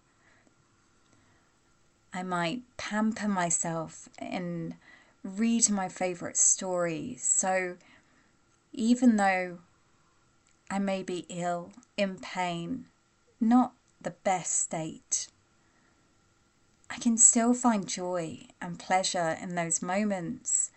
I 2.13 2.23
might 2.23 2.61
pamper 2.77 3.27
myself 3.27 4.07
and 4.17 4.75
read 5.23 5.69
my 5.69 5.89
favorite 5.89 6.37
stories. 6.37 7.23
So 7.23 7.75
even 8.71 9.17
though 9.17 9.59
I 10.71 10.79
may 10.79 11.03
be 11.03 11.25
ill, 11.27 11.73
in 11.97 12.19
pain, 12.19 12.85
not 13.41 13.73
the 13.99 14.11
best 14.11 14.57
state, 14.63 15.27
I 16.89 16.99
can 16.99 17.17
still 17.17 17.53
find 17.53 17.85
joy 17.85 18.47
and 18.61 18.79
pleasure 18.79 19.37
in 19.41 19.55
those 19.55 19.81
moments 19.81 20.71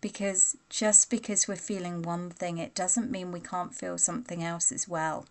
because 0.00 0.56
just 0.68 1.10
because 1.10 1.48
we're 1.48 1.56
feeling 1.56 2.02
one 2.02 2.30
thing, 2.30 2.58
it 2.58 2.74
doesn't 2.74 3.10
mean 3.10 3.32
we 3.32 3.40
can't 3.40 3.74
feel 3.74 3.98
something 3.98 4.42
else 4.42 4.70
as 4.70 4.88
well. 4.88 5.26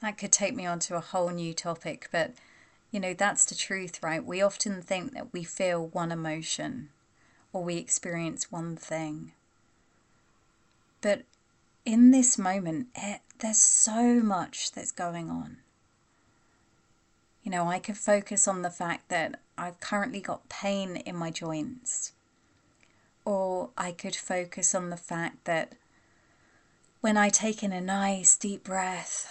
That 0.00 0.18
could 0.18 0.32
take 0.32 0.54
me 0.54 0.66
on 0.66 0.78
to 0.80 0.96
a 0.96 1.00
whole 1.00 1.30
new 1.30 1.52
topic, 1.52 2.08
but 2.12 2.32
you 2.90 3.00
know, 3.00 3.14
that's 3.14 3.44
the 3.44 3.54
truth, 3.54 4.02
right? 4.02 4.24
We 4.24 4.40
often 4.40 4.80
think 4.80 5.12
that 5.14 5.32
we 5.32 5.42
feel 5.42 5.88
one 5.88 6.12
emotion 6.12 6.90
or 7.52 7.64
we 7.64 7.76
experience 7.76 8.52
one 8.52 8.76
thing. 8.76 9.32
But 11.00 11.22
in 11.84 12.10
this 12.10 12.38
moment, 12.38 12.88
it, 12.94 13.00
eh, 13.02 13.18
there's 13.38 13.58
so 13.58 14.20
much 14.20 14.72
that's 14.72 14.92
going 14.92 15.30
on. 15.30 15.58
You 17.42 17.50
know, 17.50 17.68
I 17.68 17.78
could 17.78 17.98
focus 17.98 18.48
on 18.48 18.62
the 18.62 18.70
fact 18.70 19.08
that 19.08 19.40
I've 19.58 19.80
currently 19.80 20.20
got 20.20 20.48
pain 20.48 20.96
in 20.96 21.16
my 21.16 21.30
joints 21.30 22.12
or 23.26 23.70
I 23.76 23.90
could 23.90 24.14
focus 24.14 24.72
on 24.72 24.88
the 24.88 24.96
fact 24.96 25.44
that 25.44 25.72
when 27.00 27.16
I 27.16 27.28
take 27.28 27.62
in 27.62 27.72
a 27.72 27.80
nice 27.80 28.36
deep 28.36 28.64
breath 28.64 29.28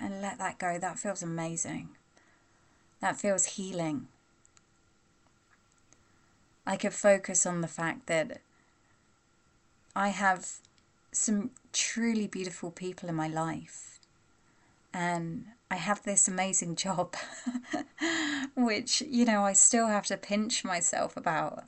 and 0.00 0.22
let 0.22 0.38
that 0.38 0.58
go, 0.58 0.78
that 0.78 0.98
feels 0.98 1.22
amazing. 1.22 1.90
That 3.00 3.20
feels 3.20 3.44
healing. 3.44 4.08
I 6.66 6.76
could 6.76 6.94
focus 6.94 7.44
on 7.44 7.60
the 7.60 7.68
fact 7.68 8.06
that 8.06 8.40
I 9.94 10.08
have 10.08 10.48
some 11.12 11.50
truly 11.72 12.26
beautiful 12.26 12.70
people 12.70 13.10
in 13.10 13.14
my 13.14 13.28
life 13.28 14.00
and 14.94 15.44
I 15.70 15.76
have 15.76 16.02
this 16.02 16.28
amazing 16.28 16.76
job, 16.86 17.14
which, 18.56 19.02
you 19.02 19.26
know, 19.26 19.44
I 19.44 19.52
still 19.52 19.88
have 19.88 20.06
to 20.06 20.16
pinch 20.16 20.64
myself 20.64 21.14
about. 21.14 21.64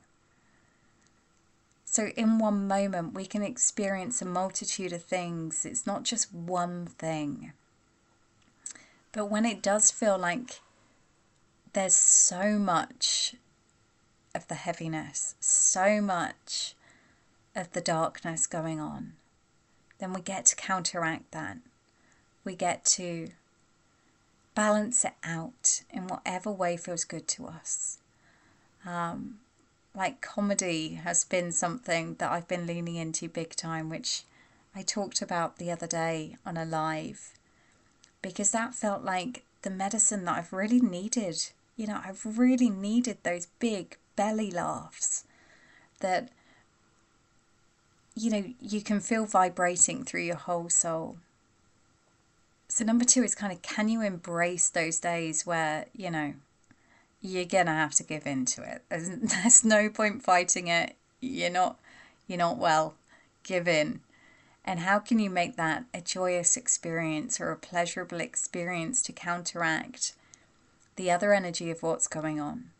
So, 1.97 2.11
in 2.15 2.37
one 2.37 2.67
moment, 2.67 3.15
we 3.15 3.25
can 3.25 3.41
experience 3.41 4.21
a 4.21 4.25
multitude 4.25 4.93
of 4.93 5.01
things. 5.01 5.65
It's 5.65 5.87
not 5.87 6.03
just 6.03 6.31
one 6.31 6.85
thing. 6.85 7.53
But 9.11 9.31
when 9.31 9.45
it 9.45 9.63
does 9.63 9.89
feel 9.89 10.15
like 10.15 10.59
there's 11.73 11.95
so 11.95 12.59
much 12.59 13.33
of 14.35 14.47
the 14.47 14.53
heaviness, 14.53 15.33
so 15.39 15.99
much 15.99 16.75
of 17.55 17.71
the 17.71 17.81
darkness 17.81 18.45
going 18.45 18.79
on, 18.79 19.13
then 19.97 20.13
we 20.13 20.21
get 20.21 20.45
to 20.45 20.55
counteract 20.55 21.31
that. 21.31 21.57
We 22.43 22.55
get 22.55 22.85
to 22.97 23.29
balance 24.53 25.03
it 25.03 25.15
out 25.23 25.81
in 25.89 26.05
whatever 26.05 26.51
way 26.51 26.77
feels 26.77 27.05
good 27.05 27.27
to 27.29 27.47
us. 27.47 27.97
Um, 28.85 29.39
like 29.97 30.21
comedy 30.21 30.93
has 31.03 31.25
been 31.25 31.51
something 31.51 32.13
that 32.19 32.31
I've 32.31 32.47
been 32.47 32.67
leaning 32.67 32.95
into 32.95 33.27
big 33.27 33.55
time, 33.55 33.89
which 33.89 34.23
I 34.75 34.83
talked 34.83 35.23
about 35.23 35.57
the 35.57 35.71
other 35.71 35.87
day 35.87 36.37
on 36.45 36.55
a 36.55 36.65
live, 36.65 37.33
because 38.21 38.51
that 38.51 38.75
felt 38.75 39.03
like 39.03 39.43
the 39.63 39.71
medicine 39.71 40.23
that 40.25 40.37
I've 40.37 40.53
really 40.53 40.79
needed. 40.79 41.49
You 41.75 41.87
know, 41.87 41.99
I've 42.05 42.37
really 42.37 42.69
needed 42.69 43.17
those 43.23 43.47
big 43.57 43.97
belly 44.15 44.51
laughs 44.51 45.23
that, 45.99 46.29
you 48.15 48.29
know, 48.29 48.53
you 48.61 48.81
can 48.81 48.99
feel 48.99 49.25
vibrating 49.25 50.03
through 50.03 50.21
your 50.21 50.35
whole 50.35 50.69
soul. 50.69 51.17
So, 52.67 52.83
number 52.85 53.05
two 53.05 53.23
is 53.23 53.33
kind 53.33 53.51
of 53.51 53.63
can 53.63 53.89
you 53.89 54.01
embrace 54.01 54.69
those 54.69 54.99
days 54.99 55.43
where, 55.45 55.85
you 55.95 56.11
know, 56.11 56.33
you're 57.21 57.45
gonna 57.45 57.73
have 57.73 57.93
to 57.95 58.03
give 58.03 58.27
in 58.27 58.45
to 58.45 58.63
it. 58.63 58.83
There's, 58.89 59.09
there's 59.21 59.63
no 59.63 59.89
point 59.89 60.23
fighting 60.23 60.67
it. 60.67 60.95
You're 61.19 61.49
not 61.49 61.79
you're 62.27 62.37
not 62.37 62.57
well. 62.57 62.95
Give 63.43 63.67
in. 63.67 64.01
And 64.65 64.81
how 64.81 64.99
can 64.99 65.17
you 65.17 65.29
make 65.29 65.55
that 65.55 65.85
a 65.93 66.01
joyous 66.01 66.57
experience 66.57 67.39
or 67.39 67.51
a 67.51 67.57
pleasurable 67.57 68.19
experience 68.19 69.01
to 69.03 69.13
counteract 69.13 70.13
the 70.97 71.09
other 71.09 71.33
energy 71.33 71.71
of 71.71 71.81
what's 71.81 72.09
going 72.09 72.41
on? 72.41 72.71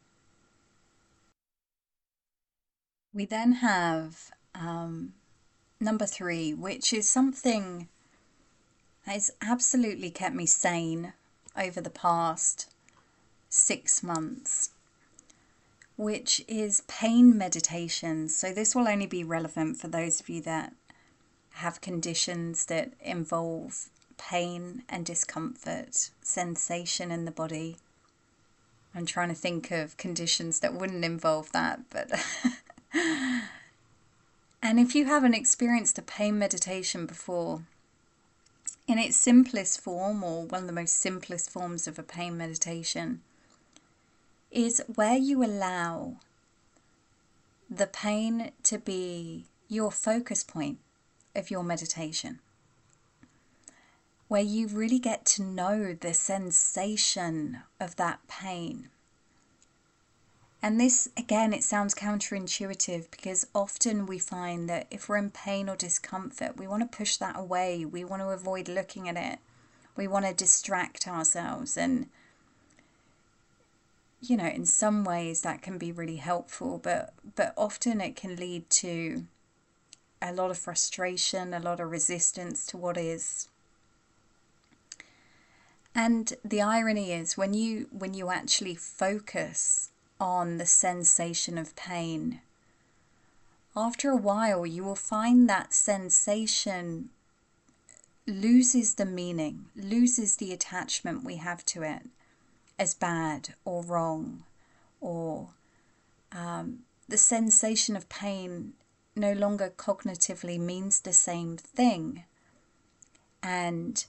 We 3.14 3.24
then 3.24 3.54
have 3.54 4.32
um, 4.54 5.14
number 5.80 6.06
three, 6.06 6.54
which 6.54 6.92
is 6.92 7.08
something 7.08 7.88
that 9.06 9.14
has 9.14 9.32
absolutely 9.42 10.12
kept 10.12 10.36
me 10.36 10.46
sane 10.46 11.14
over 11.56 11.80
the 11.80 11.90
past 11.90 12.70
six 13.50 14.04
months, 14.04 14.72
which 15.96 16.44
is 16.48 16.84
pain 16.88 17.38
meditation. 17.38 18.28
So, 18.28 18.54
this 18.54 18.76
will 18.76 18.88
only 18.88 19.08
be 19.08 19.24
relevant 19.24 19.78
for 19.78 19.88
those 19.88 20.20
of 20.20 20.30
you 20.30 20.42
that 20.42 20.74
have 21.54 21.82
conditions 21.82 22.66
that 22.66 22.94
involve 23.02 23.90
pain 24.18 24.84
and 24.90 25.06
discomfort, 25.06 26.12
sensation 26.22 27.12
in 27.12 27.26
the 27.26 27.32
body. 27.32 27.78
I'm 28.94 29.06
trying 29.06 29.30
to 29.30 29.36
think 29.36 29.72
of 29.72 29.98
conditions 29.98 30.60
that 30.60 30.74
wouldn't 30.74 31.06
involve 31.06 31.52
that, 31.52 31.82
but. 31.90 32.12
and 34.62 34.80
if 34.80 34.96
you 34.96 35.06
haven't 35.06 35.36
experienced 35.36 35.98
a 35.98 36.02
pain 36.02 36.38
meditation 36.40 37.06
before, 37.06 37.64
in 38.88 38.98
its 38.98 39.18
simplest 39.18 39.82
form, 39.82 40.24
or 40.24 40.46
one 40.46 40.62
of 40.62 40.68
the 40.68 40.74
most 40.74 40.96
simplest 40.96 41.50
forms 41.50 41.88
of 41.88 42.00
a 42.00 42.04
pain 42.04 42.38
meditation, 42.38 43.22
is 44.52 44.82
where 44.96 45.18
you 45.18 45.44
allow 45.44 46.18
the 47.70 47.88
pain 47.88 48.52
to 48.64 48.78
be 48.78 49.46
your 49.68 49.92
focus 49.92 50.44
point 50.44 50.80
of 51.36 51.52
your 51.52 51.64
meditation. 51.64 52.40
Where 54.28 54.42
you 54.42 54.68
really 54.68 55.00
get 55.00 55.26
to 55.26 55.44
know 55.44 55.94
the 55.94 56.14
sensation 56.14 57.60
of 57.80 57.96
that 57.98 58.20
pain. 58.28 58.90
And 60.62 60.80
this, 60.80 61.08
again, 61.16 61.54
it 61.54 61.64
sounds 61.64 61.94
counterintuitive 61.94 63.12
because 63.12 63.46
often 63.54 64.06
we 64.06 64.18
find 64.18 64.70
that 64.70 64.88
if 64.90 65.08
we're 65.08 65.18
in 65.18 65.30
pain 65.30 65.70
or 65.70 65.76
discomfort, 65.76 66.58
we 66.58 66.68
want 66.68 66.90
to 66.90 66.98
push 66.98 67.18
that 67.18 67.38
away. 67.38 67.86
We 67.86 68.04
want 68.04 68.22
to 68.22 68.30
avoid 68.30 68.68
looking 68.68 69.08
at 69.08 69.18
it. 69.18 69.40
We 69.96 70.08
want 70.08 70.26
to 70.26 70.34
distract 70.34 71.08
ourselves 71.08 71.78
and 71.78 72.08
you 74.22 74.36
know, 74.36 74.48
in 74.48 74.66
some 74.66 75.04
ways 75.04 75.42
that 75.42 75.62
can 75.62 75.78
be 75.78 75.92
really 75.92 76.16
helpful, 76.18 76.80
but 76.82 77.14
but 77.36 77.54
often 77.56 78.02
it 78.02 78.16
can 78.16 78.36
lead 78.36 78.70
to 78.70 79.26
a 80.22 80.34
lot 80.34 80.50
of 80.50 80.58
frustration, 80.58 81.54
a 81.54 81.60
lot 81.60 81.80
of 81.80 81.92
resistance 81.92 82.66
to 82.68 82.78
what 82.78 82.98
is. 82.98 83.48
And 85.94 86.34
the 86.44 86.62
irony 86.62 87.12
is 87.12 87.38
when 87.38 87.54
you 87.54 87.88
when 87.92 88.14
you 88.14 88.30
actually 88.30 88.76
focus 88.76 89.90
on 90.20 90.58
the 90.58 90.66
sensation 90.66 91.58
of 91.58 91.76
pain, 91.76 92.42
after 93.76 94.10
a 94.10 94.16
while 94.16 94.66
you 94.66 94.84
will 94.84 94.96
find 94.96 95.48
that 95.48 95.74
sensation 95.74 97.10
loses 98.26 98.96
the 98.96 99.06
meaning, 99.06 99.66
loses 99.76 100.38
the 100.38 100.52
attachment 100.52 101.24
we 101.24 101.36
have 101.36 101.64
to 101.66 101.84
it 101.84 102.02
as 102.80 102.94
bad 102.94 103.56
or 103.66 103.84
wrong, 103.84 104.44
or 105.02 105.50
um, 106.32 106.80
the 107.08 107.18
sensation 107.18 107.96
of 107.96 108.10
pain 108.10 108.74
no 109.16 109.34
longer 109.34 109.74
cognitively 109.76 110.60
means 110.60 111.00
the 111.00 111.14
same 111.14 111.58
thing. 111.58 112.24
And 113.42 114.06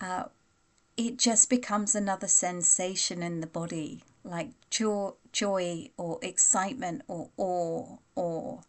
uh, 0.00 0.24
it 0.96 1.18
just 1.18 1.50
becomes 1.50 1.94
another 1.94 2.28
sensation 2.28 3.22
in 3.22 3.40
the 3.40 3.46
body, 3.46 4.02
like 4.24 4.50
joy, 4.70 5.10
joy 5.32 5.90
or 5.96 6.18
excitement 6.22 7.02
or 7.08 7.30
awe 7.36 7.96
or 8.14 8.60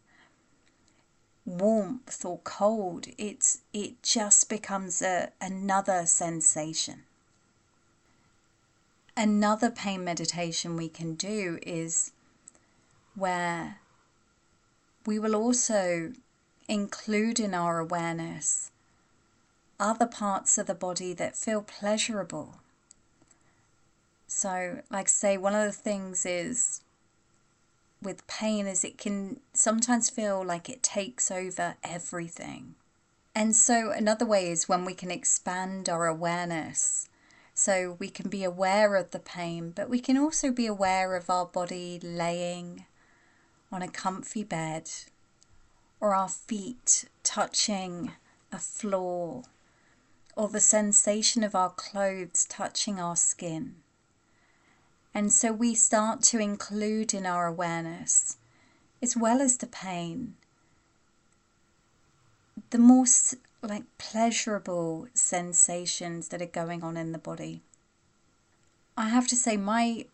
warmth 1.44 2.24
or 2.24 2.38
cold. 2.44 3.06
It's 3.16 3.60
it 3.72 4.02
just 4.02 4.48
becomes 4.48 5.00
a, 5.02 5.32
another 5.40 6.06
sensation. 6.06 7.04
Another 9.20 9.68
pain 9.68 10.04
meditation 10.04 10.76
we 10.76 10.88
can 10.88 11.16
do 11.16 11.58
is 11.66 12.12
where 13.16 13.80
we 15.06 15.18
will 15.18 15.34
also 15.34 16.12
include 16.68 17.40
in 17.40 17.52
our 17.52 17.80
awareness 17.80 18.70
other 19.80 20.06
parts 20.06 20.56
of 20.56 20.68
the 20.68 20.74
body 20.74 21.12
that 21.14 21.36
feel 21.36 21.62
pleasurable. 21.62 22.60
So, 24.28 24.82
like 24.88 25.08
say, 25.08 25.36
one 25.36 25.56
of 25.56 25.66
the 25.66 25.72
things 25.72 26.24
is 26.24 26.82
with 28.00 28.24
pain 28.28 28.68
is 28.68 28.84
it 28.84 28.98
can 28.98 29.40
sometimes 29.52 30.08
feel 30.08 30.44
like 30.44 30.68
it 30.68 30.80
takes 30.80 31.28
over 31.32 31.74
everything. 31.82 32.76
And 33.34 33.56
so, 33.56 33.90
another 33.90 34.24
way 34.24 34.48
is 34.48 34.68
when 34.68 34.84
we 34.84 34.94
can 34.94 35.10
expand 35.10 35.88
our 35.88 36.06
awareness. 36.06 37.08
So, 37.60 37.96
we 37.98 38.08
can 38.08 38.28
be 38.28 38.44
aware 38.44 38.94
of 38.94 39.10
the 39.10 39.18
pain, 39.18 39.72
but 39.72 39.90
we 39.90 39.98
can 39.98 40.16
also 40.16 40.52
be 40.52 40.68
aware 40.68 41.16
of 41.16 41.28
our 41.28 41.44
body 41.44 41.98
laying 42.00 42.86
on 43.72 43.82
a 43.82 43.90
comfy 43.90 44.44
bed 44.44 44.88
or 45.98 46.14
our 46.14 46.28
feet 46.28 47.06
touching 47.24 48.12
a 48.52 48.60
floor 48.60 49.42
or 50.36 50.46
the 50.46 50.60
sensation 50.60 51.42
of 51.42 51.56
our 51.56 51.70
clothes 51.70 52.44
touching 52.44 53.00
our 53.00 53.16
skin. 53.16 53.82
And 55.12 55.32
so 55.32 55.52
we 55.52 55.74
start 55.74 56.22
to 56.30 56.38
include 56.38 57.12
in 57.12 57.26
our 57.26 57.48
awareness, 57.48 58.36
as 59.02 59.16
well 59.16 59.42
as 59.42 59.56
the 59.56 59.66
pain, 59.66 60.36
the 62.70 62.78
more 62.78 63.06
like 63.62 63.84
pleasurable 63.98 65.08
sensations 65.14 66.28
that 66.28 66.42
are 66.42 66.46
going 66.46 66.82
on 66.82 66.96
in 66.96 67.12
the 67.12 67.18
body. 67.18 67.62
I 68.96 69.08
have 69.08 69.28
to 69.28 69.36
say, 69.36 69.56
my 69.56 70.06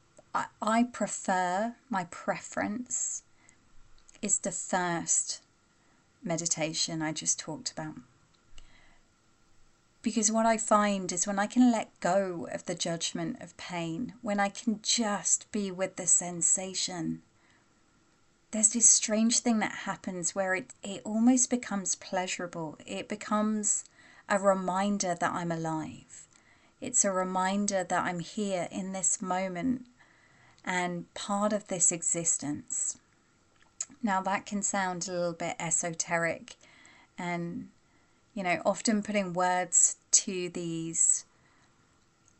I, 0.61 0.83
prefer 0.92 1.76
my 1.88 2.04
preference 2.04 3.22
is 4.20 4.40
the 4.40 4.50
first 4.50 5.42
meditation 6.24 7.02
I 7.02 7.12
just 7.12 7.38
talked 7.38 7.70
about. 7.70 7.94
Because 10.02 10.33
what 10.33 10.44
I 10.44 10.57
find 10.59 11.12
is 11.12 11.26
when 11.26 11.38
I 11.38 11.46
can 11.46 11.70
let 11.70 11.98
go 12.00 12.48
of 12.50 12.66
the 12.66 12.74
judgment 12.74 13.40
of 13.40 13.57
pain, 13.57 14.14
when 14.22 14.40
I 14.40 14.48
can 14.48 14.80
just 14.83 15.50
be 15.52 15.70
with 15.70 15.96
the 15.96 16.07
sensation, 16.07 17.22
there's 18.55 18.73
this 18.73 18.88
strange 18.88 19.40
thing 19.40 19.59
that 19.59 19.73
happens 19.73 20.33
where 20.33 20.55
it, 20.55 20.73
it 20.85 21.03
almost 21.05 21.51
becomes 21.51 21.97
pleasurable. 21.97 22.79
It 22.87 23.09
becomes 23.09 23.85
a 24.29 24.38
reminder 24.38 25.17
that 25.19 25.33
I'm 25.33 25.51
alive. 25.51 26.29
It's 26.81 27.05
a 27.05 27.11
reminder 27.11 27.83
that 27.83 28.05
I'm 28.05 28.21
here 28.21 28.69
in 28.71 28.93
this 28.93 29.21
moment 29.21 29.87
and 30.64 31.12
part 31.14 31.53
of 31.53 31.67
this 31.67 31.90
existence. 31.90 32.97
Now, 34.05 34.23
that 34.23 34.47
can 34.47 34.62
sound 34.62 35.09
a 35.09 35.12
little 35.12 35.33
bit 35.33 35.57
esoteric 35.59 36.55
and 37.19 37.71
you 38.35 38.45
know, 38.45 38.62
often 38.64 39.03
putting 39.03 39.33
words 39.33 39.97
to 40.12 40.49
these 40.49 41.25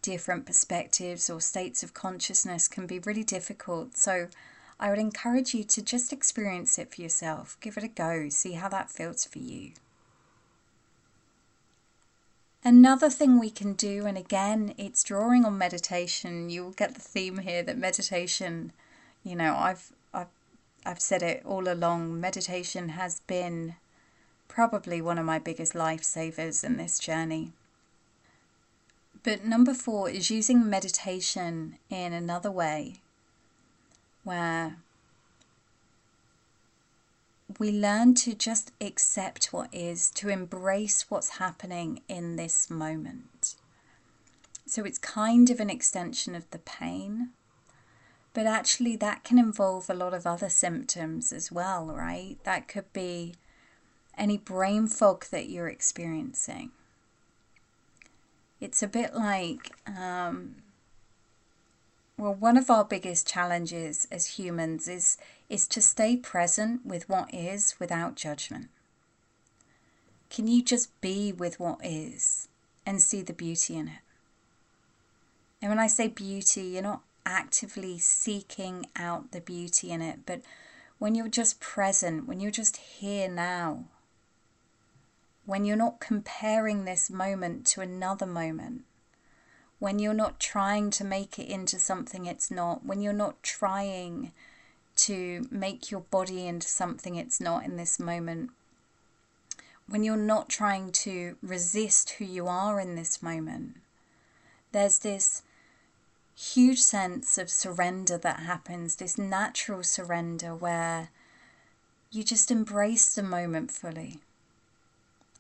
different 0.01 0.47
perspectives 0.47 1.29
or 1.29 1.41
states 1.41 1.83
of 1.83 1.93
consciousness 1.93 2.69
can 2.69 2.87
be 2.87 3.01
really 3.01 3.25
difficult. 3.25 3.97
So 3.97 4.29
I 4.79 4.91
would 4.91 4.99
encourage 4.99 5.55
you 5.55 5.65
to 5.65 5.83
just 5.83 6.13
experience 6.13 6.79
it 6.79 6.95
for 6.95 7.01
yourself. 7.01 7.57
Give 7.61 7.77
it 7.77 7.85
a 7.85 7.89
go, 7.89 8.29
see 8.29 8.53
how 8.53 8.69
that 8.71 8.91
feels 8.91 9.25
for 9.25 9.39
you. 9.39 9.73
Another 12.65 13.11
thing 13.11 13.39
we 13.39 13.51
can 13.51 13.75
do, 13.75 14.07
and 14.07 14.17
again, 14.17 14.75
it's 14.79 15.05
drawing 15.05 15.45
on 15.45 15.59
meditation. 15.59 16.49
You'll 16.49 16.71
get 16.71 16.95
the 16.95 17.01
theme 17.01 17.39
here 17.39 17.63
that 17.63 17.77
meditation, 17.77 18.73
you 19.23 19.37
know, 19.37 19.55
I've 19.55 19.93
I've 20.15 20.29
I've 20.85 21.01
said 21.01 21.23
it 21.23 21.45
all 21.45 21.69
along. 21.69 22.21
Meditation 22.21 22.91
has 22.91 23.21
been 23.21 23.77
probably 24.49 25.03
one 25.03 25.19
of 25.19 25.27
my 25.27 25.39
biggest 25.39 25.75
lifesavers 25.75 26.65
in 26.65 26.79
this 26.79 26.99
journey. 26.99 27.53
But 29.23 29.45
number 29.45 29.75
four 29.75 30.09
is 30.09 30.31
using 30.31 30.69
meditation 30.69 31.79
in 31.91 32.13
another 32.13 32.51
way 32.51 33.01
where 34.25 34.77
we 37.59 37.71
learn 37.71 38.15
to 38.15 38.35
just 38.35 38.73
accept 38.81 39.53
what 39.53 39.73
is, 39.73 40.11
to 40.11 40.29
embrace 40.29 41.07
what's 41.09 41.39
happening 41.39 42.01
in 42.09 42.37
this 42.37 42.69
moment. 42.69 43.55
So 44.67 44.85
it's 44.85 44.99
kind 44.99 45.51
of 45.51 45.61
an 45.61 45.71
extension 45.71 46.35
of 46.35 46.51
the 46.51 46.59
pain, 46.59 47.31
but 48.33 48.47
actually 48.47 48.97
that 48.97 49.23
can 49.23 49.39
involve 49.39 49.89
a 49.89 49.95
lot 49.95 50.15
of 50.15 50.27
other 50.27 50.49
symptoms 50.49 51.33
as 51.33 51.53
well, 51.53 51.87
right? 51.87 52.39
That 52.45 52.67
could 52.67 52.93
be 52.93 53.35
any 54.17 54.39
brain 54.39 54.87
fog 54.89 55.27
that 55.31 55.49
you're 55.49 55.69
experiencing. 55.69 56.71
It's 58.61 58.83
a 58.83 58.89
bit 58.89 59.15
like, 59.15 59.73
um, 59.87 60.57
well, 62.17 62.35
one 62.35 62.57
of 62.57 62.71
our 62.71 62.85
biggest 62.85 63.27
challenges 63.27 64.07
as 64.11 64.39
humans 64.39 64.87
is, 64.89 65.19
is 65.49 65.67
to 65.69 65.81
stay 65.81 66.17
present 66.17 66.87
with 66.87 67.09
what 67.09 67.33
is 67.35 67.75
without 67.81 68.15
judgment. 68.15 68.69
Can 70.31 70.47
you 70.47 70.63
just 70.63 71.01
be 71.01 71.33
with 71.33 71.59
what 71.59 71.79
is 71.83 72.49
and 72.87 73.03
see 73.03 73.23
the 73.23 73.33
beauty 73.33 73.77
in 73.77 73.89
it? 73.89 74.01
And 75.61 75.71
when 75.71 75.79
I 75.79 75.87
say 75.87 76.09
beauty, 76.09 76.63
you're 76.63 76.83
not 76.83 77.03
actively 77.27 77.99
seeking 77.99 78.87
out 78.97 79.33
the 79.33 79.41
beauty 79.41 79.91
in 79.91 80.03
it, 80.03 80.21
but 80.27 80.43
when 80.99 81.15
you're 81.15 81.29
just 81.29 81.59
present, 81.59 82.29
when 82.29 82.39
you're 82.39 82.51
just 82.51 82.77
here 82.77 83.29
now, 83.29 83.85
when 85.47 85.65
you're 85.65 85.77
not 85.77 86.01
comparing 86.01 86.85
this 86.85 87.11
moment 87.11 87.67
to 87.67 87.81
another 87.81 88.27
moment, 88.27 88.85
when 89.85 89.99
you're 89.99 90.15
not 90.15 90.41
trying 90.41 90.89
to 90.89 91.05
make 91.05 91.39
it 91.39 91.47
into 91.47 91.79
something 91.79 92.25
it's 92.25 92.51
not, 92.51 92.87
when 92.87 93.03
you're 93.03 93.13
not 93.13 93.43
trying 93.43 94.33
to 94.97 95.47
make 95.51 95.91
your 95.91 96.01
body 96.01 96.47
into 96.47 96.67
something 96.67 97.17
it's 97.17 97.39
not 97.39 97.67
in 97.67 97.77
this 97.77 98.01
moment, 98.01 98.49
when 99.87 100.03
you're 100.03 100.17
not 100.17 100.49
trying 100.49 100.91
to 100.91 101.37
resist 101.43 102.13
who 102.13 102.25
you 102.25 102.49
are 102.49 102.81
in 102.81 102.95
this 102.95 103.23
moment, 103.23 103.77
there's 104.73 105.01
this 105.01 105.43
huge 106.35 106.81
sense 106.81 107.37
of 107.37 107.51
surrender 107.51 108.17
that 108.17 108.41
happens, 108.41 108.97
this 108.97 109.19
natural 109.19 109.83
surrender 109.83 110.55
where 110.55 111.11
you 112.11 112.25
just 112.25 112.51
embrace 112.51 113.15
the 113.15 113.23
moment 113.23 113.71
fully 113.71 114.23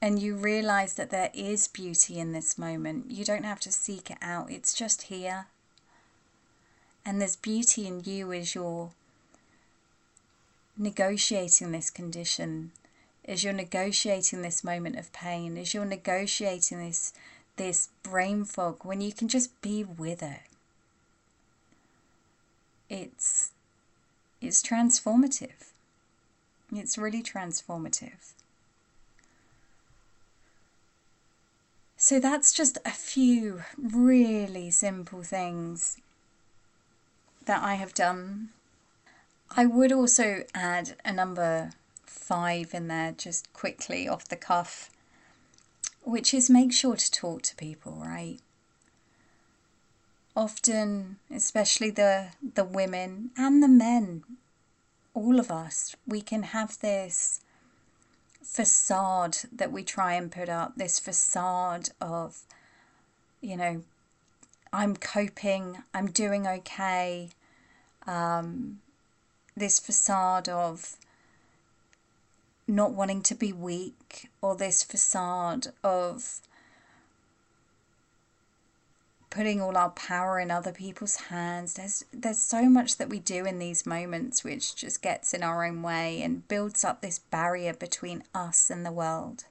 and 0.04 0.20
you 0.20 0.36
realize 0.36 0.92
that 0.96 1.08
there 1.08 1.30
is 1.32 1.66
beauty 1.66 2.18
in 2.18 2.32
this 2.32 2.58
moment. 2.58 3.10
You 3.10 3.24
don't 3.24 3.46
have 3.46 3.60
to 3.60 3.72
seek 3.72 4.10
it 4.10 4.18
out, 4.20 4.50
it's 4.50 4.74
just 4.74 5.04
here. 5.04 5.46
And 7.06 7.22
there's 7.22 7.36
beauty 7.36 7.86
in 7.86 8.04
you 8.04 8.30
as 8.30 8.54
you're 8.54 8.90
negotiating 10.76 11.72
this 11.72 11.88
condition, 11.88 12.72
as 13.24 13.42
you're 13.42 13.54
negotiating 13.54 14.42
this 14.42 14.62
moment 14.62 14.98
of 14.98 15.10
pain, 15.14 15.56
as 15.56 15.72
you're 15.72 15.86
negotiating 15.86 16.86
this 16.86 17.14
this 17.56 17.88
brain 18.02 18.44
fog 18.44 18.84
when 18.84 19.00
you 19.00 19.10
can 19.10 19.28
just 19.28 19.58
be 19.62 19.84
with 19.84 20.22
it. 20.22 20.42
It's 22.90 23.52
it's 24.42 24.62
transformative. 24.62 25.70
It's 26.70 26.98
really 26.98 27.22
transformative. 27.22 28.34
So 32.04 32.20
that's 32.20 32.52
just 32.52 32.76
a 32.84 32.90
few 32.90 33.62
really 33.78 34.70
simple 34.70 35.22
things 35.22 35.96
that 37.46 37.62
I 37.62 37.76
have 37.76 37.94
done. 37.94 38.50
I 39.56 39.64
would 39.64 39.90
also 39.90 40.44
add 40.52 40.96
a 41.02 41.14
number 41.14 41.70
five 42.04 42.74
in 42.74 42.88
there 42.88 43.12
just 43.12 43.50
quickly 43.54 44.06
off 44.06 44.28
the 44.28 44.36
cuff, 44.36 44.90
which 46.02 46.34
is 46.34 46.50
make 46.50 46.74
sure 46.74 46.96
to 46.96 47.10
talk 47.10 47.40
to 47.44 47.56
people, 47.56 48.02
right? 48.04 48.38
Often, 50.36 51.16
especially 51.34 51.88
the 51.88 52.32
the 52.54 52.64
women 52.64 53.30
and 53.38 53.62
the 53.62 53.74
men, 53.86 54.24
all 55.14 55.40
of 55.40 55.50
us, 55.50 55.96
we 56.06 56.20
can 56.20 56.42
have 56.42 56.78
this 56.80 57.40
facade 58.44 59.38
that 59.50 59.72
we 59.72 59.82
try 59.82 60.14
and 60.14 60.30
put 60.30 60.48
up, 60.48 60.76
this 60.76 60.98
facade 60.98 61.90
of 62.00 62.44
you 63.44 63.58
know, 63.58 63.82
I'm 64.72 64.96
coping, 64.96 65.82
I'm 65.92 66.10
doing 66.10 66.46
okay. 66.46 67.28
Um, 68.06 68.80
this 69.54 69.78
facade 69.78 70.48
of 70.48 70.96
not 72.66 72.94
wanting 72.94 73.20
to 73.22 73.34
be 73.34 73.52
weak, 73.52 74.30
or 74.40 74.56
this 74.56 74.82
facade 74.82 75.68
of 75.82 76.40
putting 79.34 79.60
all 79.60 79.76
our 79.76 79.90
power 79.90 80.38
in 80.38 80.48
other 80.48 80.70
people's 80.70 81.16
hands. 81.16 81.74
There's 81.74 82.04
there's 82.12 82.38
so 82.38 82.68
much 82.68 82.98
that 82.98 83.08
we 83.08 83.18
do 83.18 83.44
in 83.44 83.58
these 83.58 83.84
moments 83.84 84.44
which 84.44 84.76
just 84.76 85.02
gets 85.02 85.34
in 85.34 85.42
our 85.42 85.64
own 85.64 85.82
way 85.82 86.22
and 86.22 86.46
builds 86.46 86.84
up 86.84 87.00
this 87.00 87.18
barrier 87.18 87.74
between 87.74 88.22
us 88.32 88.70
and 88.70 88.86
the 88.86 88.92
world. 88.92 89.44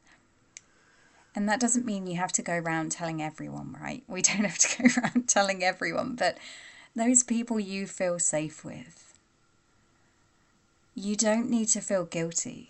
And 1.36 1.50
that 1.50 1.60
doesn't 1.60 1.86
mean 1.86 2.08
you 2.08 2.15
have 2.15 2.32
to 2.34 2.41
go 2.41 2.54
around 2.54 2.93
telling 2.93 3.22
everyone, 3.22 3.76
right? 3.82 4.04
We 4.08 4.22
don't 4.30 4.46
have 4.46 4.58
to 4.60 4.84
go 4.84 5.02
around 5.02 5.28
telling 5.28 5.63
everyone, 5.63 6.15
but 6.15 6.38
those 6.96 7.24
people 7.24 7.60
you 7.60 7.86
feel 7.86 8.19
safe 8.19 8.63
with. 8.63 9.19
You 10.96 11.17
don't 11.17 11.50
need 11.50 11.67
to 11.69 11.82
feel 11.82 12.06
guilty. 12.06 12.69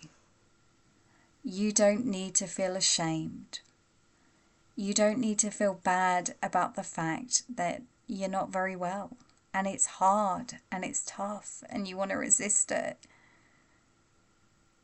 You 1.44 1.70
don't 1.70 2.06
need 2.06 2.34
to 2.36 2.46
feel 2.46 2.74
ashamed 2.74 3.60
you 4.76 4.92
don't 4.92 5.18
need 5.18 5.38
to 5.38 5.50
feel 5.50 5.80
bad 5.84 6.34
about 6.42 6.74
the 6.74 6.82
fact 6.82 7.42
that 7.54 7.82
you're 8.06 8.28
not 8.28 8.52
very 8.52 8.76
well 8.76 9.16
and 9.52 9.66
it's 9.66 9.86
hard 9.86 10.54
and 10.70 10.84
it's 10.84 11.04
tough 11.06 11.62
and 11.70 11.86
you 11.86 11.96
want 11.96 12.10
to 12.10 12.16
resist 12.16 12.72
it. 12.72 12.98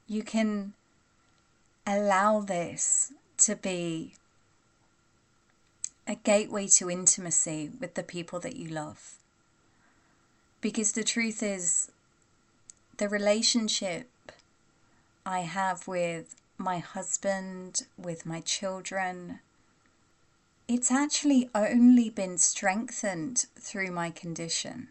You 0.07 0.23
can 0.23 0.75
allow 1.87 2.41
this 2.41 3.13
to 3.39 3.57
be 3.57 4.15
a 6.07 6.15
gateway 6.15 6.67
to 6.67 6.91
intimacy 6.91 7.71
with 7.81 7.95
the 7.95 8.03
people 8.03 8.39
that 8.41 8.57
you 8.57 8.69
love. 8.69 9.17
Because 10.61 10.93
the 10.93 11.05
truth 11.05 11.43
is, 11.43 11.91
the 12.99 13.09
relationship 13.09 14.09
I 15.25 15.41
have 15.41 15.89
with 15.89 16.37
my 16.59 16.79
husband, 16.79 17.87
with 17.97 18.27
my 18.27 18.41
children, 18.41 19.41
it's 20.73 20.93
actually 20.93 21.51
only 21.53 22.09
been 22.09 22.39
strengthened 22.39 23.47
through 23.59 23.91
my 23.91 24.09
condition. 24.09 24.87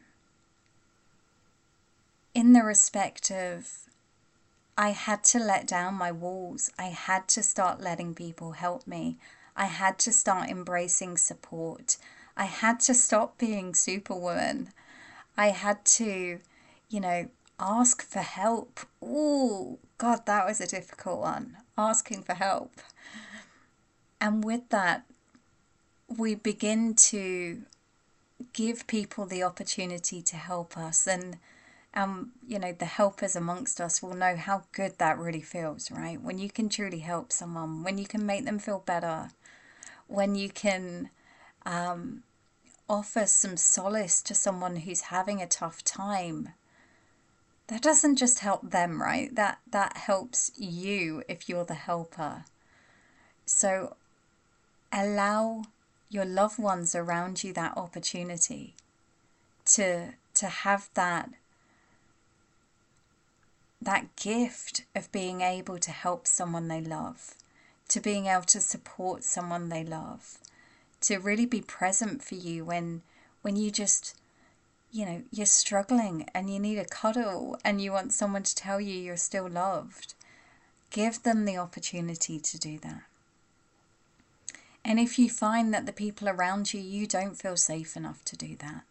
In 2.36 2.52
the 2.52 2.64
respect 2.64 3.32
of, 3.32 3.88
I 4.78 4.90
had 4.90 5.24
to 5.26 5.40
let 5.40 5.66
down 5.66 5.94
my 5.94 6.12
walls. 6.12 6.70
I 6.78 6.88
had 6.88 7.30
to 7.30 7.42
start 7.42 7.80
letting 7.80 8.14
people 8.14 8.52
help 8.52 8.88
me. 8.88 9.20
I 9.56 9.68
had 9.68 9.98
to 10.00 10.12
start 10.12 10.50
embracing 10.50 11.16
support. 11.16 11.96
I 12.36 12.44
had 12.44 12.82
to 12.82 12.94
stop 12.94 13.38
being 13.38 13.74
superwoman. 13.74 14.74
I 15.38 15.52
had 15.52 15.86
to, 15.86 16.42
you 16.90 17.00
know, 17.00 17.30
ask 17.58 18.02
for 18.02 18.20
help. 18.20 18.82
Oh, 19.02 19.80
God, 19.98 20.26
that 20.26 20.46
was 20.46 20.60
a 20.60 20.68
difficult 20.68 21.22
one. 21.22 21.56
Asking 21.78 22.24
for 22.24 22.34
help. 22.34 22.82
And 24.20 24.44
with 24.44 24.68
that, 24.72 25.06
we 26.18 26.36
begin 26.36 26.94
to 26.96 27.62
give 28.54 28.88
people 28.88 29.26
the 29.26 29.44
opportunity 29.44 30.22
to 30.22 30.36
help 30.36 30.78
us 30.78 31.08
and 31.08 31.38
um, 31.94 32.32
you 32.48 32.60
know 32.60 32.72
the 32.72 32.86
helpers 32.86 33.36
amongst 33.36 33.82
us 33.82 34.02
will 34.02 34.14
know 34.14 34.36
how 34.36 34.64
good 34.72 34.98
that 34.98 35.18
really 35.18 35.42
feels 35.42 35.92
right? 35.92 36.22
When 36.22 36.38
you 36.38 36.50
can 36.50 36.70
truly 36.70 37.00
help 37.00 37.32
someone 37.32 37.84
when 37.84 37.98
you 37.98 38.06
can 38.06 38.26
make 38.26 38.46
them 38.46 38.60
feel 38.60 38.84
better 38.86 39.30
when 40.08 40.36
you 40.36 40.50
can 40.50 41.10
um, 41.66 42.24
offer 42.88 43.26
some 43.26 43.58
solace 43.58 44.22
to 44.24 44.34
someone 44.34 44.78
who's 44.78 45.02
having 45.02 45.42
a 45.42 45.48
tough 45.48 45.84
time 45.84 46.50
that 47.68 47.82
doesn't 47.84 48.16
just 48.16 48.40
help 48.40 48.72
them 48.72 49.02
right? 49.02 49.34
That 49.36 49.60
that 49.70 49.98
helps 49.98 50.52
you 50.58 51.24
if 51.28 51.48
you're 51.48 51.66
the 51.66 51.76
helper. 51.76 52.46
So 53.46 53.96
allow 54.92 55.64
your 56.10 56.26
loved 56.26 56.58
ones 56.58 56.96
around 56.96 57.44
you 57.44 57.54
that 57.54 57.78
opportunity 57.78 58.74
to 59.66 60.14
to 60.34 60.48
have 60.48 60.90
that 60.94 61.30
that 63.82 64.16
gift 64.16 64.84
of 64.96 65.12
being 65.12 65.42
able 65.42 65.78
to 65.78 65.92
help 65.92 66.28
someone 66.28 66.68
they 66.68 66.82
love, 66.82 67.36
to 67.88 68.00
being 68.02 68.26
able 68.26 68.44
to 68.44 68.60
support 68.60 69.24
someone 69.24 69.70
they 69.70 69.84
love, 69.84 70.38
to 71.02 71.18
really 71.18 71.46
be 71.46 71.62
present 71.62 72.24
for 72.24 72.36
you 72.36 72.66
when 72.66 73.02
when 73.42 73.56
you 73.56 73.72
just 73.72 74.16
you 74.92 75.06
know, 75.06 75.22
you're 75.32 75.46
struggling 75.46 76.28
and 76.34 76.50
you 76.50 76.60
need 76.60 76.80
a 76.80 76.86
cuddle 76.86 77.58
and 77.64 77.80
you 77.80 77.92
want 77.92 78.12
someone 78.12 78.44
to 78.44 78.56
tell 78.56 78.82
you 78.82 78.96
you're 78.96 79.18
still 79.18 79.48
loved. 79.48 80.16
Give 80.90 81.22
them 81.22 81.46
the 81.46 81.58
opportunity 81.58 82.40
to 82.40 82.58
do 82.58 82.80
that. 82.80 83.04
And 84.84 85.00
if 85.00 85.20
you 85.20 85.30
find 85.30 85.74
that 85.74 85.86
the 85.86 85.94
people 85.94 86.30
around 86.30 86.74
you, 86.74 86.80
you 86.80 87.06
don't 87.06 87.36
feel 87.36 87.58
safe 87.58 87.96
enough 87.96 88.24
to 88.26 88.38
do 88.38 88.56
that, 88.58 88.84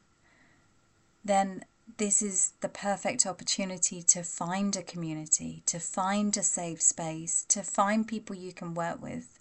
then 1.25 1.65
this 1.97 2.23
is 2.23 2.53
the 2.61 2.69
perfect 2.69 3.27
opportunity 3.27 4.03
to 4.03 4.23
find 4.23 4.77
a 4.77 4.83
community, 4.83 5.63
to 5.67 5.79
find 5.81 6.37
a 6.37 6.43
safe 6.43 6.83
space, 6.83 7.45
to 7.49 7.63
find 7.63 8.07
people 8.07 8.37
you 8.37 8.53
can 8.53 8.75
work 8.75 9.03
with. 9.03 9.39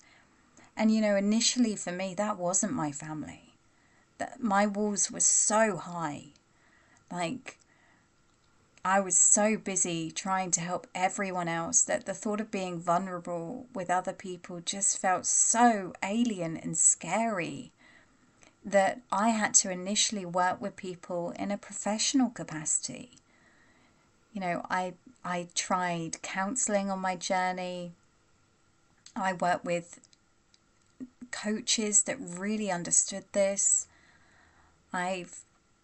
And 0.75 0.91
you 0.91 1.01
know, 1.01 1.15
initially 1.15 1.75
for 1.75 1.91
me, 1.91 2.13
that 2.15 2.37
wasn't 2.37 2.73
my 2.73 2.91
family. 2.91 3.53
That 4.17 4.41
my 4.41 4.65
walls 4.65 5.11
were 5.11 5.19
so 5.19 5.77
high. 5.77 6.27
Like 7.11 7.57
I 8.87 9.01
was 9.01 9.17
so 9.17 9.57
busy 9.57 10.11
trying 10.11 10.49
to 10.51 10.61
help 10.61 10.87
everyone 10.95 11.49
else 11.49 11.81
that 11.81 12.05
the 12.05 12.13
thought 12.13 12.39
of 12.39 12.49
being 12.49 12.79
vulnerable 12.79 13.65
with 13.73 13.89
other 13.89 14.13
people 14.13 14.61
just 14.61 14.97
felt 14.97 15.25
so 15.25 15.91
alien 16.01 16.55
and 16.55 16.77
scary 16.77 17.73
that 18.63 19.01
I 19.11 19.31
had 19.31 19.53
to 19.55 19.69
initially 19.69 20.25
work 20.25 20.61
with 20.61 20.77
people 20.77 21.31
in 21.31 21.51
a 21.51 21.57
professional 21.57 22.29
capacity. 22.29 23.17
You 24.31 24.39
know, 24.39 24.65
I 24.69 24.93
I 25.21 25.49
tried 25.53 26.21
counseling 26.21 26.89
on 26.89 26.99
my 26.99 27.17
journey. 27.17 27.91
I 29.17 29.33
worked 29.33 29.65
with 29.65 29.99
coaches 31.31 32.03
that 32.03 32.17
really 32.21 32.71
understood 32.71 33.25
this. 33.33 33.87
I've 34.93 35.41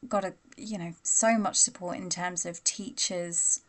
got 0.07 0.23
a 0.23 0.35
you 0.57 0.77
know 0.77 0.93
so 1.03 1.37
much 1.37 1.55
support 1.55 1.97
in 1.97 2.09
terms 2.09 2.45
of 2.45 2.63
teachers 2.63 3.61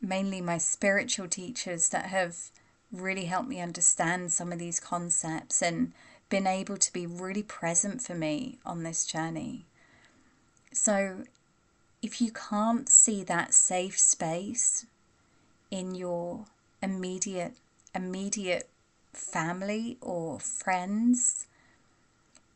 mainly 0.00 0.40
my 0.40 0.58
spiritual 0.58 1.28
teachers 1.28 1.88
that 1.88 2.06
have 2.06 2.50
really 2.92 3.26
helped 3.26 3.48
me 3.48 3.60
understand 3.60 4.32
some 4.32 4.52
of 4.52 4.58
these 4.58 4.80
concepts 4.80 5.62
and 5.62 5.92
been 6.28 6.46
able 6.46 6.76
to 6.76 6.92
be 6.92 7.06
really 7.06 7.42
present 7.42 8.02
for 8.02 8.14
me 8.14 8.58
on 8.64 8.82
this 8.82 9.04
journey. 9.04 9.64
So 10.72 11.24
if 12.02 12.20
you 12.20 12.30
can't 12.30 12.88
see 12.88 13.24
that 13.24 13.54
safe 13.54 13.98
space 13.98 14.86
in 15.70 15.94
your 15.94 16.44
immediate 16.82 17.54
immediate 17.94 18.68
family 19.12 19.96
or 20.00 20.38
friends 20.38 21.46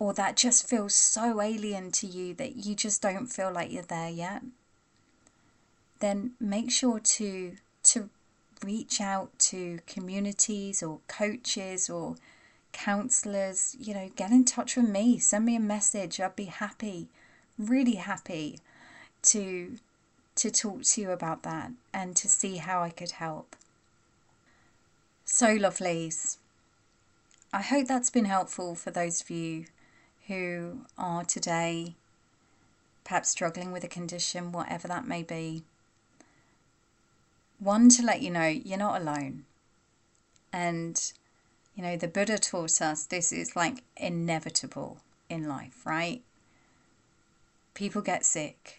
or 0.02 0.12
that 0.12 0.34
just 0.34 0.68
feels 0.68 0.96
so 0.96 1.40
alien 1.40 1.92
to 1.92 2.08
you 2.08 2.34
that 2.34 2.56
you 2.56 2.74
just 2.74 3.00
don't 3.00 3.28
feel 3.28 3.52
like 3.52 3.70
you're 3.70 3.84
there 3.84 4.10
yet, 4.10 4.42
then 6.00 6.32
make 6.40 6.72
sure 6.72 6.98
to 6.98 7.52
to 7.84 8.10
reach 8.64 9.00
out 9.00 9.30
to 9.38 9.78
communities 9.86 10.82
or 10.82 10.98
coaches 11.06 11.88
or 11.88 12.16
counselors, 12.72 13.76
you 13.78 13.94
know, 13.94 14.10
get 14.16 14.32
in 14.32 14.44
touch 14.44 14.74
with 14.76 14.88
me, 14.88 15.20
send 15.20 15.44
me 15.44 15.54
a 15.54 15.60
message. 15.60 16.18
I'd 16.18 16.34
be 16.34 16.46
happy, 16.46 17.06
really 17.56 17.94
happy 17.94 18.58
to 19.30 19.76
to 20.34 20.50
talk 20.50 20.82
to 20.82 21.00
you 21.00 21.12
about 21.12 21.44
that 21.44 21.70
and 21.94 22.16
to 22.16 22.26
see 22.28 22.56
how 22.56 22.82
I 22.82 22.90
could 22.90 23.12
help. 23.12 23.54
So 25.24 25.56
lovelies. 25.56 26.38
I 27.52 27.62
hope 27.62 27.86
that's 27.86 28.10
been 28.10 28.24
helpful 28.24 28.74
for 28.74 28.90
those 28.90 29.20
of 29.20 29.30
you 29.30 29.66
who 30.32 30.86
are 30.96 31.24
today 31.24 31.94
perhaps 33.04 33.28
struggling 33.28 33.70
with 33.70 33.84
a 33.84 33.88
condition, 33.88 34.50
whatever 34.50 34.88
that 34.88 35.06
may 35.06 35.22
be. 35.22 35.62
One, 37.58 37.90
to 37.90 38.02
let 38.02 38.22
you 38.22 38.30
know 38.30 38.46
you're 38.46 38.78
not 38.78 39.00
alone. 39.00 39.44
And, 40.52 41.12
you 41.74 41.82
know, 41.82 41.96
the 41.96 42.08
Buddha 42.08 42.38
taught 42.38 42.80
us 42.80 43.04
this 43.04 43.32
is 43.32 43.54
like 43.54 43.82
inevitable 43.96 44.98
in 45.28 45.48
life, 45.48 45.84
right? 45.84 46.22
People 47.74 48.00
get 48.00 48.24
sick. 48.24 48.78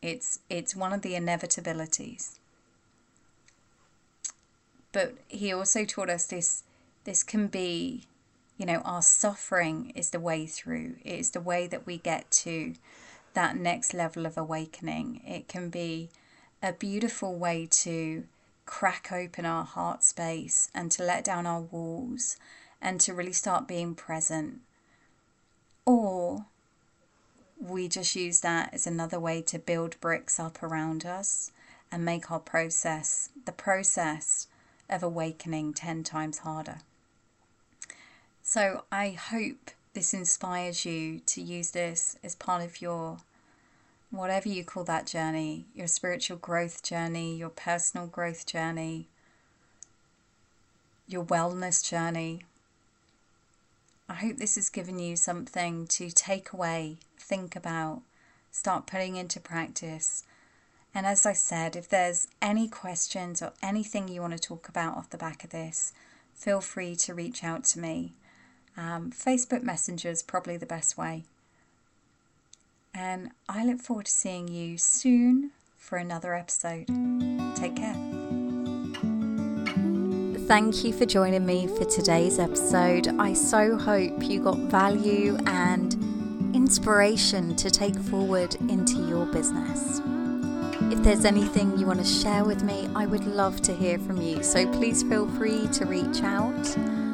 It's 0.00 0.40
it's 0.48 0.76
one 0.76 0.92
of 0.92 1.02
the 1.02 1.12
inevitabilities. 1.12 2.38
But 4.92 5.14
he 5.28 5.52
also 5.52 5.84
taught 5.84 6.10
us 6.10 6.26
this 6.26 6.62
this 7.04 7.22
can 7.22 7.48
be 7.48 8.06
You 8.56 8.66
know, 8.66 8.78
our 8.84 9.02
suffering 9.02 9.90
is 9.94 10.10
the 10.10 10.20
way 10.20 10.46
through, 10.46 10.96
it 11.04 11.18
is 11.18 11.30
the 11.32 11.40
way 11.40 11.66
that 11.66 11.86
we 11.86 11.98
get 11.98 12.30
to 12.42 12.74
that 13.34 13.56
next 13.56 13.92
level 13.92 14.24
of 14.24 14.38
awakening. 14.38 15.20
It 15.26 15.46
can 15.46 15.68
be 15.68 16.08
a 16.62 16.72
beautiful 16.72 17.34
way 17.34 17.68
to 17.70 18.24
crack 18.64 19.12
open 19.12 19.44
our 19.44 19.64
heart 19.64 20.02
space 20.02 20.70
and 20.74 20.90
to 20.92 21.04
let 21.04 21.22
down 21.24 21.46
our 21.46 21.60
walls 21.60 22.38
and 22.80 23.00
to 23.00 23.12
really 23.12 23.32
start 23.32 23.68
being 23.68 23.94
present. 23.94 24.60
Or 25.84 26.46
we 27.60 27.88
just 27.88 28.16
use 28.16 28.40
that 28.40 28.72
as 28.72 28.86
another 28.86 29.20
way 29.20 29.42
to 29.42 29.58
build 29.58 30.00
bricks 30.00 30.40
up 30.40 30.62
around 30.62 31.04
us 31.04 31.52
and 31.92 32.04
make 32.04 32.30
our 32.30 32.40
process, 32.40 33.30
the 33.44 33.52
process 33.52 34.48
of 34.88 35.02
awakening, 35.02 35.74
10 35.74 36.02
times 36.04 36.38
harder. 36.38 36.78
So 38.48 38.84
I 38.92 39.10
hope 39.10 39.72
this 39.92 40.14
inspires 40.14 40.84
you 40.84 41.18
to 41.26 41.42
use 41.42 41.72
this 41.72 42.16
as 42.22 42.36
part 42.36 42.62
of 42.62 42.80
your 42.80 43.18
whatever 44.12 44.48
you 44.48 44.62
call 44.62 44.84
that 44.84 45.04
journey, 45.04 45.64
your 45.74 45.88
spiritual 45.88 46.36
growth 46.36 46.84
journey, 46.84 47.36
your 47.36 47.48
personal 47.48 48.06
growth 48.06 48.46
journey, 48.46 49.08
your 51.08 51.24
wellness 51.24 51.84
journey. 51.84 52.42
I 54.08 54.14
hope 54.14 54.36
this 54.36 54.54
has 54.54 54.70
given 54.70 55.00
you 55.00 55.16
something 55.16 55.88
to 55.88 56.12
take 56.12 56.52
away, 56.52 56.98
think 57.18 57.56
about, 57.56 58.02
start 58.52 58.86
putting 58.86 59.16
into 59.16 59.40
practice. 59.40 60.22
And 60.94 61.04
as 61.04 61.26
I 61.26 61.32
said, 61.32 61.74
if 61.74 61.88
there's 61.88 62.28
any 62.40 62.68
questions 62.68 63.42
or 63.42 63.54
anything 63.60 64.06
you 64.06 64.20
want 64.20 64.34
to 64.34 64.38
talk 64.38 64.68
about 64.68 64.96
off 64.96 65.10
the 65.10 65.18
back 65.18 65.42
of 65.42 65.50
this, 65.50 65.92
feel 66.32 66.60
free 66.60 66.94
to 66.94 67.12
reach 67.12 67.42
out 67.42 67.64
to 67.64 67.80
me. 67.80 68.12
Um, 68.76 69.10
Facebook 69.10 69.62
Messenger 69.62 70.10
is 70.10 70.22
probably 70.22 70.56
the 70.56 70.66
best 70.66 70.98
way. 70.98 71.24
And 72.94 73.30
I 73.48 73.64
look 73.64 73.80
forward 73.80 74.06
to 74.06 74.12
seeing 74.12 74.48
you 74.48 74.78
soon 74.78 75.50
for 75.76 75.98
another 75.98 76.34
episode. 76.34 76.86
Take 77.54 77.76
care. 77.76 77.96
Thank 80.46 80.84
you 80.84 80.92
for 80.92 81.06
joining 81.06 81.44
me 81.44 81.66
for 81.66 81.84
today's 81.84 82.38
episode. 82.38 83.08
I 83.18 83.32
so 83.32 83.76
hope 83.76 84.22
you 84.22 84.40
got 84.40 84.58
value 84.58 85.36
and 85.46 85.94
inspiration 86.54 87.56
to 87.56 87.70
take 87.70 87.96
forward 87.96 88.54
into 88.68 89.06
your 89.08 89.26
business. 89.26 90.00
If 90.92 91.02
there's 91.02 91.24
anything 91.24 91.76
you 91.76 91.86
want 91.86 91.98
to 91.98 92.04
share 92.04 92.44
with 92.44 92.62
me, 92.62 92.88
I 92.94 93.06
would 93.06 93.26
love 93.26 93.60
to 93.62 93.74
hear 93.74 93.98
from 93.98 94.20
you. 94.22 94.42
So 94.42 94.66
please 94.72 95.02
feel 95.02 95.26
free 95.32 95.66
to 95.68 95.84
reach 95.84 96.22
out. 96.22 97.05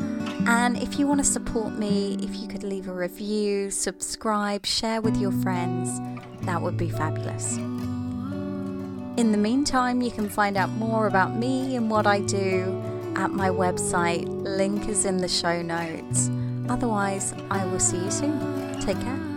And 0.47 0.77
if 0.77 0.99
you 0.99 1.07
want 1.07 1.21
to 1.21 1.25
support 1.25 1.73
me, 1.75 2.19
if 2.21 2.35
you 2.37 2.49
could 2.49 2.65
leave 2.65 2.89
a 2.89 2.93
review, 2.93 3.71
subscribe, 3.71 4.67
share 4.67 5.01
with 5.01 5.17
your 5.17 5.33
friends, 5.33 6.01
that 6.43 6.61
would 6.61 6.77
be 6.77 6.91
fabulous. 6.91 7.57
In 7.57 9.31
the 9.31 9.39
meantime, 9.39 10.03
you 10.03 10.11
can 10.11 10.29
find 10.29 10.57
out 10.57 10.71
more 10.71 11.07
about 11.07 11.37
me 11.37 11.77
and 11.77 11.91
what 11.91 12.07
I 12.07 12.21
do 12.21 12.83
at 13.15 13.31
my 13.31 13.51
website. 13.51 14.27
Link 14.27 14.89
is 14.89 15.05
in 15.05 15.19
the 15.19 15.29
show 15.29 15.63
notes. 15.63 16.31
Otherwise, 16.69 17.35
I 17.51 17.65
will 17.67 17.81
see 17.81 17.99
you 17.99 18.11
soon. 18.11 18.81
Take 18.81 19.01
care. 19.01 19.32